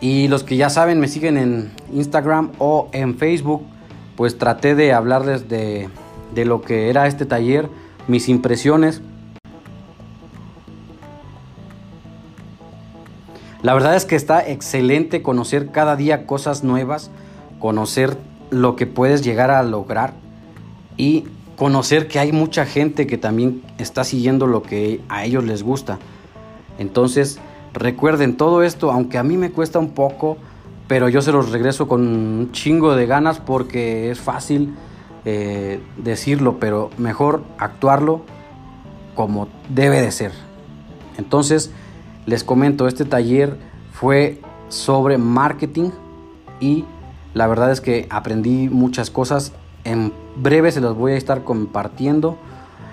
y 0.00 0.28
los 0.28 0.44
que 0.44 0.56
ya 0.56 0.70
saben, 0.70 1.00
me 1.00 1.08
siguen 1.08 1.36
en 1.36 1.72
Instagram 1.92 2.52
o 2.58 2.88
en 2.92 3.16
Facebook, 3.16 3.62
pues 4.16 4.36
traté 4.38 4.74
de 4.74 4.92
hablarles 4.92 5.48
de, 5.48 5.88
de 6.34 6.44
lo 6.44 6.60
que 6.62 6.90
era 6.90 7.06
este 7.06 7.26
taller, 7.26 7.68
mis 8.06 8.28
impresiones. 8.28 9.00
La 13.62 13.72
verdad 13.72 13.96
es 13.96 14.04
que 14.04 14.14
está 14.14 14.46
excelente 14.46 15.22
conocer 15.22 15.70
cada 15.70 15.96
día 15.96 16.26
cosas 16.26 16.64
nuevas, 16.64 17.10
conocer 17.58 18.18
lo 18.50 18.76
que 18.76 18.86
puedes 18.86 19.22
llegar 19.22 19.50
a 19.50 19.62
lograr 19.62 20.12
y 20.98 21.24
conocer 21.56 22.08
que 22.08 22.18
hay 22.18 22.32
mucha 22.32 22.66
gente 22.66 23.06
que 23.06 23.18
también 23.18 23.62
está 23.78 24.04
siguiendo 24.04 24.46
lo 24.46 24.62
que 24.62 25.00
a 25.08 25.24
ellos 25.24 25.44
les 25.44 25.62
gusta. 25.62 25.98
Entonces, 26.78 27.40
Recuerden, 27.74 28.36
todo 28.36 28.62
esto, 28.62 28.92
aunque 28.92 29.18
a 29.18 29.24
mí 29.24 29.36
me 29.36 29.50
cuesta 29.50 29.80
un 29.80 29.90
poco, 29.90 30.38
pero 30.86 31.08
yo 31.08 31.22
se 31.22 31.32
los 31.32 31.50
regreso 31.50 31.88
con 31.88 32.06
un 32.06 32.52
chingo 32.52 32.94
de 32.94 33.06
ganas 33.06 33.40
porque 33.40 34.12
es 34.12 34.20
fácil 34.20 34.76
eh, 35.24 35.80
decirlo, 35.96 36.60
pero 36.60 36.90
mejor 36.98 37.42
actuarlo 37.58 38.22
como 39.16 39.48
debe 39.68 40.00
de 40.00 40.12
ser. 40.12 40.30
Entonces, 41.18 41.72
les 42.26 42.44
comento, 42.44 42.86
este 42.86 43.04
taller 43.04 43.58
fue 43.92 44.40
sobre 44.68 45.18
marketing 45.18 45.90
y 46.60 46.84
la 47.34 47.48
verdad 47.48 47.72
es 47.72 47.80
que 47.80 48.06
aprendí 48.08 48.68
muchas 48.68 49.10
cosas. 49.10 49.52
En 49.84 50.12
breve 50.36 50.72
se 50.72 50.80
los 50.80 50.96
voy 50.96 51.12
a 51.12 51.16
estar 51.16 51.44
compartiendo. 51.44 52.36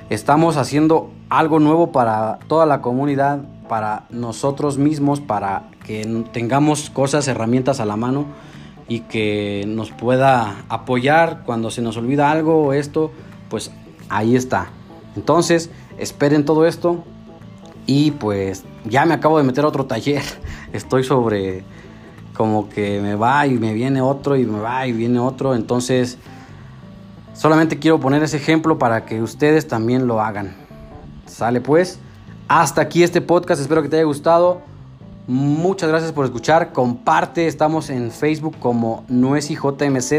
Estamos 0.10 0.58
haciendo 0.58 1.10
algo 1.30 1.60
nuevo 1.60 1.92
para 1.92 2.40
toda 2.48 2.66
la 2.66 2.82
comunidad 2.82 3.42
para 3.72 4.04
nosotros 4.10 4.78
mismos, 4.78 5.22
para 5.22 5.70
que 5.86 6.26
tengamos 6.34 6.90
cosas, 6.90 7.30
herramientas 7.30 7.80
a 7.80 7.86
la 7.86 7.96
mano 7.96 8.26
y 8.90 9.00
que 9.00 9.64
nos 9.66 9.92
pueda 9.92 10.66
apoyar 10.68 11.44
cuando 11.46 11.72
se 11.72 11.82
nos 11.82 11.96
olvida 11.96 12.30
algo 12.30 12.66
o 12.66 12.74
esto, 12.74 13.12
pues 13.50 13.72
ahí 14.10 14.36
está. 14.36 14.68
Entonces, 15.16 15.70
esperen 15.98 16.44
todo 16.44 16.66
esto 16.66 17.06
y 17.86 18.12
pues 18.12 18.66
ya 18.84 19.06
me 19.06 19.14
acabo 19.14 19.38
de 19.38 19.46
meter 19.46 19.64
a 19.64 19.70
otro 19.70 19.86
taller. 19.86 20.24
Estoy 20.74 21.06
sobre 21.06 21.64
como 22.34 22.68
que 22.68 23.00
me 23.00 23.16
va 23.16 23.48
y 23.48 23.52
me 23.52 23.74
viene 23.74 24.02
otro 24.02 24.36
y 24.36 24.46
me 24.46 24.60
va 24.60 24.86
y 24.86 24.92
viene 24.92 25.20
otro, 25.20 25.56
entonces 25.56 26.18
solamente 27.42 27.80
quiero 27.80 28.00
poner 28.00 28.22
ese 28.22 28.38
ejemplo 28.38 28.78
para 28.78 29.04
que 29.04 29.20
ustedes 29.20 29.68
también 29.68 30.06
lo 30.06 30.22
hagan. 30.22 30.56
Sale 31.26 31.60
pues. 31.60 31.98
Hasta 32.48 32.82
aquí 32.82 33.02
este 33.02 33.20
podcast, 33.20 33.60
espero 33.60 33.82
que 33.82 33.90
te 33.90 33.96
haya 33.96 34.06
gustado. 34.06 34.62
Muchas 35.26 35.90
gracias 35.90 36.12
por 36.12 36.26
escuchar. 36.26 36.72
Comparte, 36.72 37.48
estamos 37.48 37.90
en 37.90 38.12
Facebook 38.12 38.58
como 38.60 39.06
NuesiJMZ 39.08 40.14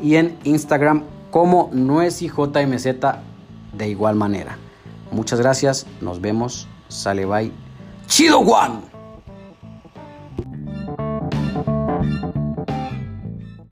y 0.00 0.14
en 0.14 0.38
Instagram 0.44 1.02
como 1.30 1.68
NuesiJMZ 1.74 2.86
de 3.74 3.88
igual 3.88 4.14
manera. 4.14 4.56
Muchas 5.10 5.38
gracias, 5.38 5.86
nos 6.00 6.22
vemos. 6.22 6.68
Sale 6.88 7.26
bye. 7.26 7.52
Chido 8.06 8.38
One. 8.38 8.95